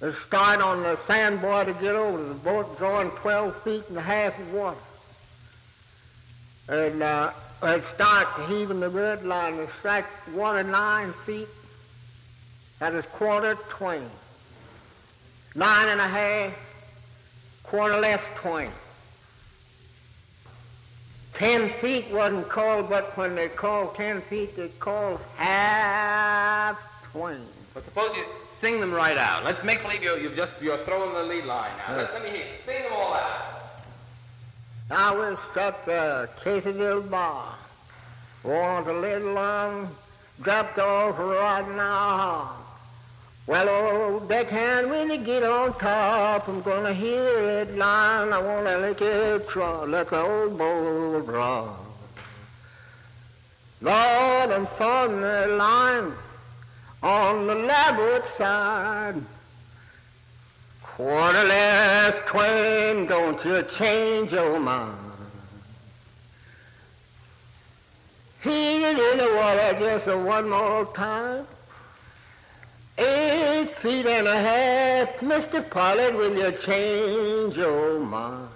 It 0.00 0.14
start 0.26 0.60
on 0.60 0.82
the 0.84 0.96
sandboy 1.08 1.66
to 1.66 1.74
get 1.74 1.96
over. 1.96 2.22
The 2.22 2.34
boat 2.34 2.78
drawing 2.78 3.10
twelve 3.22 3.60
feet 3.64 3.82
and 3.88 3.98
a 3.98 4.02
half 4.02 4.38
of 4.38 4.52
water. 4.52 4.78
And 6.68 7.02
uh, 7.02 7.32
it 7.62 7.82
start 7.94 8.48
heaving 8.48 8.78
the 8.78 8.90
red 8.90 9.24
line 9.24 9.58
and 9.58 9.68
strike 9.80 10.06
water 10.32 10.62
nine 10.62 11.12
feet. 11.26 11.48
That 12.78 12.94
is 12.94 13.04
quarter 13.14 13.56
twain. 13.70 14.08
Nine 15.56 15.88
and 15.88 16.00
a 16.00 16.06
half, 16.06 16.52
quarter 17.64 17.98
less 17.98 18.22
twain. 18.36 18.70
Ten 21.38 21.72
feet 21.80 22.10
wasn't 22.10 22.48
called, 22.48 22.90
but 22.90 23.16
when 23.16 23.34
they 23.34 23.48
called 23.48 23.94
ten 23.94 24.20
feet, 24.22 24.56
they 24.56 24.68
called 24.80 25.20
half 25.36 26.78
twain. 27.12 27.46
But 27.72 27.84
suppose 27.84 28.14
you 28.16 28.24
sing 28.60 28.80
them 28.80 28.92
right 28.92 29.16
out. 29.16 29.44
Let's 29.44 29.62
make 29.62 29.82
believe 29.82 30.02
you, 30.02 30.16
you've 30.16 30.34
just, 30.34 30.52
you're 30.60 30.84
throwing 30.84 31.14
the 31.14 31.22
lead 31.22 31.44
line 31.44 31.70
now. 31.78 31.96
Let, 31.96 32.12
let 32.12 32.22
me 32.24 32.30
hear. 32.30 32.38
you. 32.38 32.52
Sing 32.66 32.82
them 32.82 32.92
all 32.92 33.14
out. 33.14 33.44
I 34.90 35.14
was 35.14 35.38
stuck 35.52 35.84
the 35.84 36.28
Casey 36.42 36.72
little 36.72 37.02
bar. 37.02 37.54
Want 38.42 38.88
a 38.88 38.92
little 38.92 39.32
line, 39.32 39.88
dropped 40.42 40.78
off 40.78 41.18
right 41.18 41.68
now. 41.76 42.57
Well, 43.48 43.66
old 43.70 44.28
deckhand, 44.28 44.90
when 44.90 45.10
you 45.10 45.16
get 45.16 45.42
on 45.42 45.72
top, 45.78 46.48
I'm 46.48 46.60
gonna 46.60 46.92
hear 46.92 47.48
it 47.48 47.74
line. 47.78 48.30
I 48.30 48.38
wanna 48.38 48.76
lick 48.76 49.00
it 49.00 49.48
draw, 49.48 49.84
let 49.84 50.10
the 50.10 50.20
old 50.20 50.58
bowl 50.58 51.22
draw. 51.22 51.74
Lord, 53.80 54.50
I'm 54.50 54.66
on 54.66 55.20
the 55.22 55.46
line 55.56 56.12
on 57.02 57.46
the 57.46 57.54
larboard 57.54 58.24
side. 58.36 59.22
Quarter 60.82 61.44
less 61.44 62.16
twain, 62.26 63.06
don't 63.06 63.42
you 63.46 63.62
change 63.78 64.30
your 64.30 64.60
mind. 64.60 64.98
Heat 68.42 68.82
it 68.82 68.98
in 68.98 69.18
the 69.18 69.34
water 69.36 69.74
just 69.80 70.06
one 70.06 70.50
more 70.50 70.84
time. 70.92 71.46
Eight 72.98 73.76
feet 73.78 74.06
and 74.06 74.26
a 74.26 74.36
half, 74.36 75.08
Mr. 75.20 75.68
Pollard, 75.70 76.16
will 76.16 76.36
you 76.36 76.50
change 76.58 77.56
your 77.56 78.00
mind? 78.00 78.48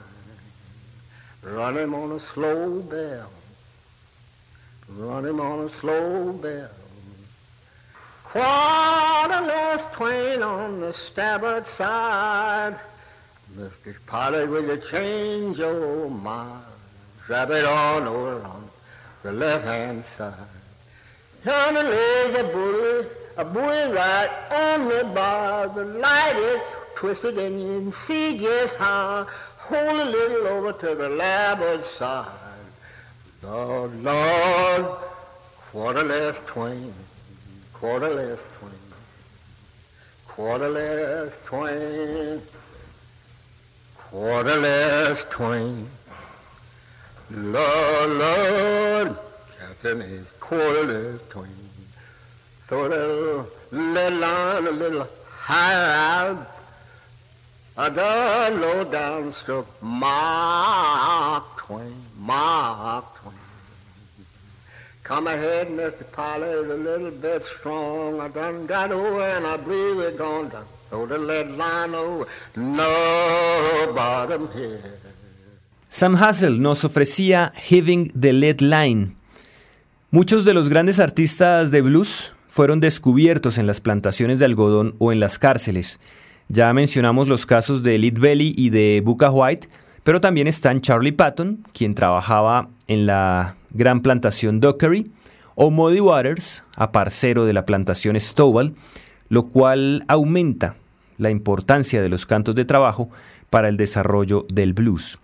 Run 1.43 1.79
him 1.79 1.95
on 1.95 2.13
a 2.13 2.21
slow 2.35 2.81
bell. 2.81 3.31
Run 4.89 5.27
him 5.27 5.41
on 5.41 5.69
a 5.69 5.81
slow 5.81 6.33
bell. 6.33 6.71
Quarter 8.25 9.47
less 9.47 9.85
twain 9.95 10.43
on 10.43 10.81
the 10.81 10.95
starboard 11.13 11.67
side. 11.77 12.81
Mr. 13.57 13.95
Pollard, 14.07 14.51
will 14.51 14.65
you 14.65 14.83
change 14.91 15.59
your 15.59 16.11
mind? 16.11 16.65
Drop 17.27 17.51
it 17.51 17.65
on 17.65 18.09
over 18.09 18.43
on 18.43 18.71
the 19.23 19.33
left-hand 19.33 20.05
side. 20.17 20.35
Lays 21.45 22.35
a 22.39 22.45
buoy, 22.53 23.07
a 23.37 23.45
buoy 23.45 23.93
right 23.93 24.31
on 24.51 24.89
the 24.89 25.05
bar. 25.15 25.69
The 25.69 25.85
light 25.85 26.37
is 26.37 26.61
twisted 26.97 27.39
and 27.39 27.61
you 27.61 27.67
can 27.67 27.95
see 28.07 28.39
just 28.39 28.75
how. 28.75 29.27
Hold 29.59 30.01
a 30.01 30.05
little 30.05 30.47
over 30.49 30.73
to 30.73 30.95
the 30.95 31.09
larboard 31.09 31.85
side. 31.99 32.29
Lord, 33.43 34.03
Lord, 34.03 34.99
quarter 35.71 36.05
less 36.05 36.37
twain, 36.47 36.93
quarter 37.73 38.09
less 38.15 38.39
twain, 38.59 38.73
quarter 40.29 40.69
less 40.69 41.33
twain, 41.47 42.43
quarter 43.97 44.61
less 44.61 45.25
twain. 45.31 45.89
Lord, 47.31 48.11
Lord, 48.11 49.17
Captain 49.59 50.03
is 50.03 50.27
quarter 50.39 50.85
less 50.85 51.21
twain. 51.31 51.72
Higher 55.53 55.93
out. 55.93 56.49
I 57.77 57.89
done 57.91 58.61
low 58.63 58.85
down 58.85 59.35
stroke 59.35 59.69
Mark 59.83 61.45
Twain, 61.59 61.97
Mark 62.17 63.05
Twain. 63.21 63.35
Come 65.05 65.27
ahead, 65.27 65.69
Mr. 65.69 66.11
Pollard, 66.13 66.71
a 66.71 66.77
little 66.77 67.11
bit 67.11 67.43
strong. 67.59 68.21
I 68.21 68.29
done 68.29 68.67
got 68.67 68.91
over 68.91 69.21
and 69.21 69.47
I 69.47 69.59
believe 69.59 69.97
we're 69.97 70.17
going 70.17 70.51
to 70.53 70.63
throw 70.89 71.07
the 71.07 71.19
lead 71.19 71.51
line 71.51 71.95
over. 71.95 72.27
No 72.57 73.93
bottom 73.95 74.51
here. 74.53 74.99
Sam 75.89 76.15
Hassel 76.15 76.59
nos 76.59 76.85
ofrecía 76.85 77.53
Heaving 77.55 78.13
the 78.19 78.33
Lead 78.33 78.63
Line. 78.63 79.15
Muchos 80.11 80.47
de 80.47 80.55
los 80.55 80.71
grandes 80.71 80.99
artistas 80.99 81.71
de 81.71 81.83
blues 81.83 82.32
fueron 82.53 82.81
descubiertos 82.81 83.57
en 83.57 83.67
las 83.67 83.81
plantaciones 83.81 84.39
de 84.39 84.45
algodón 84.45 84.95
o 84.99 85.11
en 85.11 85.21
las 85.21 85.39
cárceles. 85.39 86.01
Ya 86.49 86.71
mencionamos 86.75 87.27
los 87.27 87.47
casos 87.47 87.83
de 87.83 87.97
Lead 87.97 88.19
Belly 88.19 88.53
y 88.55 88.69
de 88.69 89.01
Booker 89.03 89.31
White, 89.33 89.69
pero 90.05 90.21
también 90.21 90.47
están 90.47 90.83
Charlie 90.83 91.13
Patton, 91.13 91.61
quien 91.73 91.95
trabajaba 91.95 92.69
en 92.89 93.07
la 93.07 93.55
gran 93.71 94.03
plantación 94.03 94.61
Dockery, 94.61 95.11
o 95.55 95.71
Muddy 95.71 96.01
Waters, 96.01 96.63
aparcero 96.77 97.47
de 97.47 97.55
la 97.55 97.65
plantación 97.65 98.21
Stovall, 98.21 98.75
lo 99.31 99.45
cual 99.45 100.05
aumenta 100.07 100.77
la 101.17 101.31
importancia 101.31 102.03
de 102.03 102.11
los 102.11 102.27
cantos 102.27 102.55
de 102.55 102.67
trabajo 102.67 103.09
para 103.49 103.71
el 103.71 103.79
desarrollo 103.79 104.45
del 104.53 104.75
blues. 104.75 105.19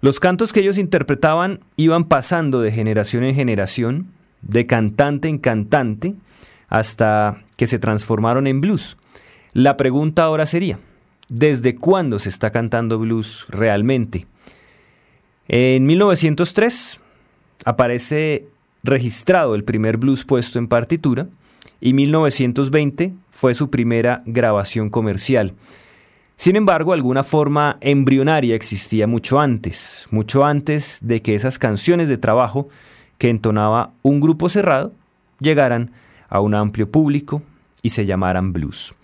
Los 0.00 0.18
cantos 0.18 0.54
que 0.54 0.60
ellos 0.60 0.78
interpretaban 0.78 1.60
iban 1.76 2.04
pasando 2.04 2.62
de 2.62 2.72
generación 2.72 3.24
en 3.24 3.34
generación, 3.34 4.12
de 4.40 4.66
cantante 4.66 5.28
en 5.28 5.36
cantante, 5.36 6.14
hasta 6.68 7.42
que 7.56 7.66
se 7.66 7.78
transformaron 7.78 8.46
en 8.46 8.60
blues. 8.60 8.96
La 9.52 9.76
pregunta 9.76 10.24
ahora 10.24 10.46
sería, 10.46 10.78
¿desde 11.28 11.74
cuándo 11.74 12.18
se 12.18 12.28
está 12.28 12.50
cantando 12.50 12.98
blues 12.98 13.46
realmente? 13.48 14.26
En 15.48 15.86
1903 15.86 17.00
aparece 17.64 18.46
registrado 18.84 19.54
el 19.54 19.64
primer 19.64 19.96
blues 19.96 20.24
puesto 20.24 20.58
en 20.58 20.68
partitura 20.68 21.26
y 21.80 21.92
1920 21.94 23.14
fue 23.30 23.54
su 23.54 23.70
primera 23.70 24.22
grabación 24.26 24.90
comercial. 24.90 25.54
Sin 26.36 26.54
embargo, 26.54 26.92
alguna 26.92 27.24
forma 27.24 27.78
embrionaria 27.80 28.54
existía 28.54 29.06
mucho 29.06 29.40
antes, 29.40 30.06
mucho 30.10 30.44
antes 30.44 30.98
de 31.02 31.20
que 31.20 31.34
esas 31.34 31.58
canciones 31.58 32.08
de 32.08 32.18
trabajo 32.18 32.68
que 33.16 33.28
entonaba 33.28 33.90
un 34.02 34.20
grupo 34.20 34.48
cerrado 34.48 34.92
llegaran 35.40 35.90
a 35.90 36.07
un 36.30 36.54
amplio 36.54 36.90
público 36.90 37.42
y 37.82 37.90
se 37.90 38.06
llamaran 38.06 38.52
blues. 38.52 38.94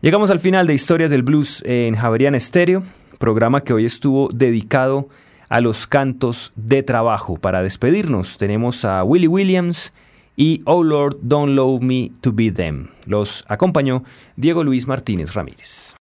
Llegamos 0.00 0.30
al 0.30 0.38
final 0.38 0.66
de 0.66 0.74
Historias 0.74 1.10
del 1.10 1.22
Blues 1.22 1.62
en 1.66 1.96
Javerian 1.96 2.34
Estéreo, 2.34 2.82
programa 3.18 3.62
que 3.62 3.72
hoy 3.72 3.86
estuvo 3.86 4.28
dedicado 4.28 5.08
a 5.48 5.60
los 5.60 5.86
cantos 5.86 6.52
de 6.56 6.82
trabajo. 6.82 7.36
Para 7.36 7.62
despedirnos 7.62 8.36
tenemos 8.36 8.84
a 8.84 9.02
Willie 9.04 9.28
Williams 9.28 9.92
y 10.36 10.62
Oh 10.66 10.82
Lord, 10.82 11.18
Don't 11.22 11.54
Love 11.54 11.80
Me 11.80 12.10
to 12.20 12.32
Be 12.32 12.50
Them. 12.50 12.88
Los 13.06 13.44
acompañó 13.48 14.02
Diego 14.36 14.64
Luis 14.64 14.86
Martínez 14.86 15.34
Ramírez. 15.34 15.96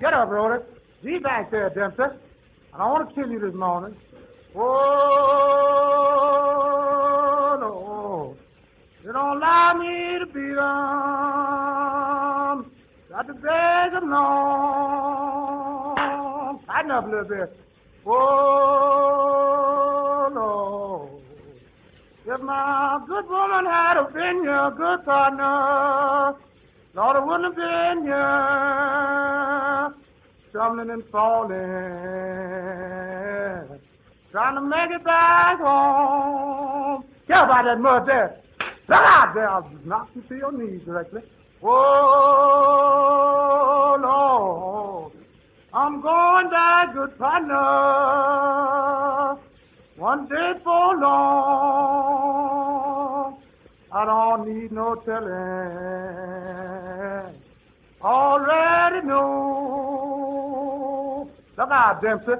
Get 0.00 0.12
up, 0.14 0.28
Rhoda. 0.28 0.62
Be 1.02 1.18
back 1.18 1.50
there, 1.50 1.70
Dempsey. 1.70 2.02
I 2.72 2.78
don't 2.78 2.90
want 2.92 3.08
to 3.08 3.14
kill 3.14 3.28
you 3.30 3.40
this 3.40 3.54
morning. 3.54 3.96
Oh, 4.54 4.64
no. 7.60 8.36
You 9.04 9.12
don't 9.12 9.36
allow 9.38 9.74
me 9.74 10.18
to 10.20 10.26
beat 10.26 10.56
'em. 10.56 10.56
Got 13.10 13.26
to 13.26 13.34
beg 13.34 13.92
along. 14.02 14.28
Tighten 16.66 16.90
up 16.92 17.04
a 17.04 17.08
little 17.08 17.24
bit. 17.24 17.50
Oh, 18.06 18.18
no. 20.32 21.10
If 22.32 22.40
my 22.42 23.00
good 23.08 23.26
woman 23.28 23.64
had 23.66 24.02
been 24.12 24.44
your 24.44 24.70
good 24.70 25.04
partner, 25.04 26.36
Lord, 26.98 27.16
it 27.16 27.22
wouldn't 27.24 27.44
have 27.44 27.54
been 27.54 28.06
here, 28.06 29.88
stumbling 30.48 30.90
and 30.90 31.04
falling, 31.12 31.60
trying 34.32 34.56
to 34.56 34.62
make 34.62 34.90
it 34.90 35.04
back 35.04 35.60
home. 35.60 37.04
Care 37.28 37.44
about 37.44 37.64
that 37.66 37.78
mud 37.78 38.04
there. 38.04 38.40
Look 38.88 38.98
out 38.98 39.32
there. 39.32 39.48
I'll 39.48 39.70
knock 39.84 40.10
you 40.16 40.22
to 40.22 40.36
your 40.38 40.50
knees 40.50 40.82
directly. 40.82 41.22
Oh, 41.62 41.68
Lord. 44.02 45.12
I'm 45.72 46.00
going 46.00 46.50
back, 46.50 46.94
good 46.94 47.16
partner. 47.16 47.54
One 49.98 50.26
day 50.26 50.54
for 50.64 50.96
long. 50.96 52.87
I 53.90 54.04
don't 54.04 54.46
need 54.46 54.70
no 54.70 54.94
telling. 54.96 55.32
Already 58.02 59.00
know. 59.06 61.30
Look 61.56 61.70
out, 61.70 62.02
Dempsey. 62.02 62.32
Eh? 62.32 62.36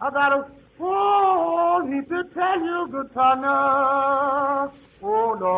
I 0.00 0.10
got 0.10 0.32
a 0.32 0.44
fool 0.78 1.86
he 1.86 2.00
to 2.00 2.22
tell 2.32 2.60
you 2.64 2.88
good 2.90 3.12
partner. 3.12 4.70
Oh, 5.02 5.34
no. 5.40 5.50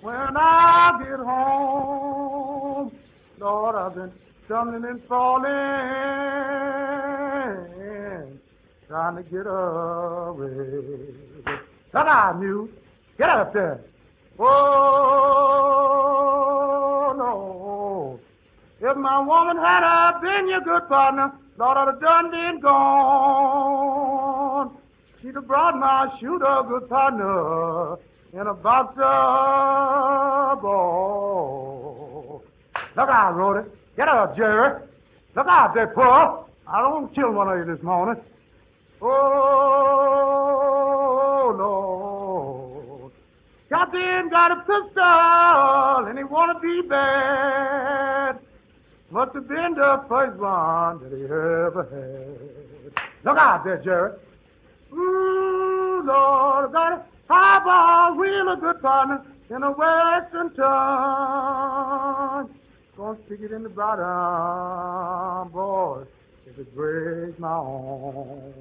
When 0.00 0.36
I 0.36 0.98
get 1.02 1.20
home, 1.20 2.90
Lord, 3.38 3.76
I've 3.76 3.94
been 3.94 4.12
stumbling 4.46 4.84
and 4.84 5.02
falling, 5.04 5.50
trying 8.88 9.16
to 9.16 9.22
get 9.30 9.46
away. 9.46 11.27
Shut 11.98 12.06
up, 12.06 12.38
Muse. 12.38 12.70
Get 13.18 13.28
up 13.28 13.52
there. 13.52 13.80
Oh, 14.38 14.44
no. 17.18 18.20
If 18.80 18.96
my 18.96 19.18
woman 19.18 19.56
had 19.56 19.82
uh, 19.82 20.20
been 20.20 20.46
your 20.48 20.60
good 20.60 20.88
partner, 20.88 21.32
Lord, 21.58 21.76
I'd 21.76 21.88
have 21.88 22.00
done 22.00 22.30
been 22.30 22.60
gone. 22.60 23.56
She'd 25.20 25.34
have 25.34 25.48
brought 25.48 25.76
my 25.76 26.16
shooter 26.20 26.62
good 26.68 26.88
partner 26.88 27.96
in 28.32 28.46
a 28.46 28.54
box 28.54 28.94
of 28.96 30.62
balls. 30.62 32.44
Look 32.96 33.08
out, 33.08 33.34
Rhoda. 33.34 33.66
Get 33.96 34.06
up, 34.08 34.36
Jerry. 34.36 34.84
Look 35.34 35.48
out 35.48 35.74
there, 35.74 35.88
Paul. 35.88 36.48
I 36.64 36.80
don't 36.80 37.12
kill 37.12 37.32
one 37.32 37.48
of 37.48 37.58
you 37.58 37.64
this 37.74 37.82
morning. 37.82 38.22
Oh, 39.02 39.08
Lord. 41.58 41.77
Captain 43.68 44.30
got 44.30 44.50
a 44.50 44.56
pistol 44.60 46.06
and 46.08 46.16
he 46.18 46.24
want 46.24 46.56
to 46.56 46.60
be 46.60 46.88
bad. 46.88 48.38
Must 49.10 49.34
have 49.34 49.46
been 49.48 49.74
the 49.74 50.04
first 50.08 50.38
one 50.38 51.00
that 51.02 51.12
he 51.16 51.24
ever 51.24 51.84
had. 51.90 52.92
Look 53.24 53.38
out 53.38 53.64
there, 53.64 53.78
Jerry. 53.82 54.12
Ooh, 54.92 56.02
Lord, 56.04 56.72
got 56.72 56.92
a 56.92 57.04
highball, 57.28 58.16
real 58.16 58.48
a 58.48 58.56
good 58.58 58.80
partner 58.80 59.22
in 59.50 59.62
a 59.62 59.70
western 59.70 60.54
town. 60.54 62.50
Gonna 62.96 63.18
stick 63.26 63.40
it 63.42 63.52
in 63.52 63.62
the 63.62 63.68
bottom, 63.68 65.52
boy, 65.52 66.04
if 66.46 66.58
it 66.58 66.74
breaks 66.74 67.38
my 67.38 67.48
arm. 67.48 68.52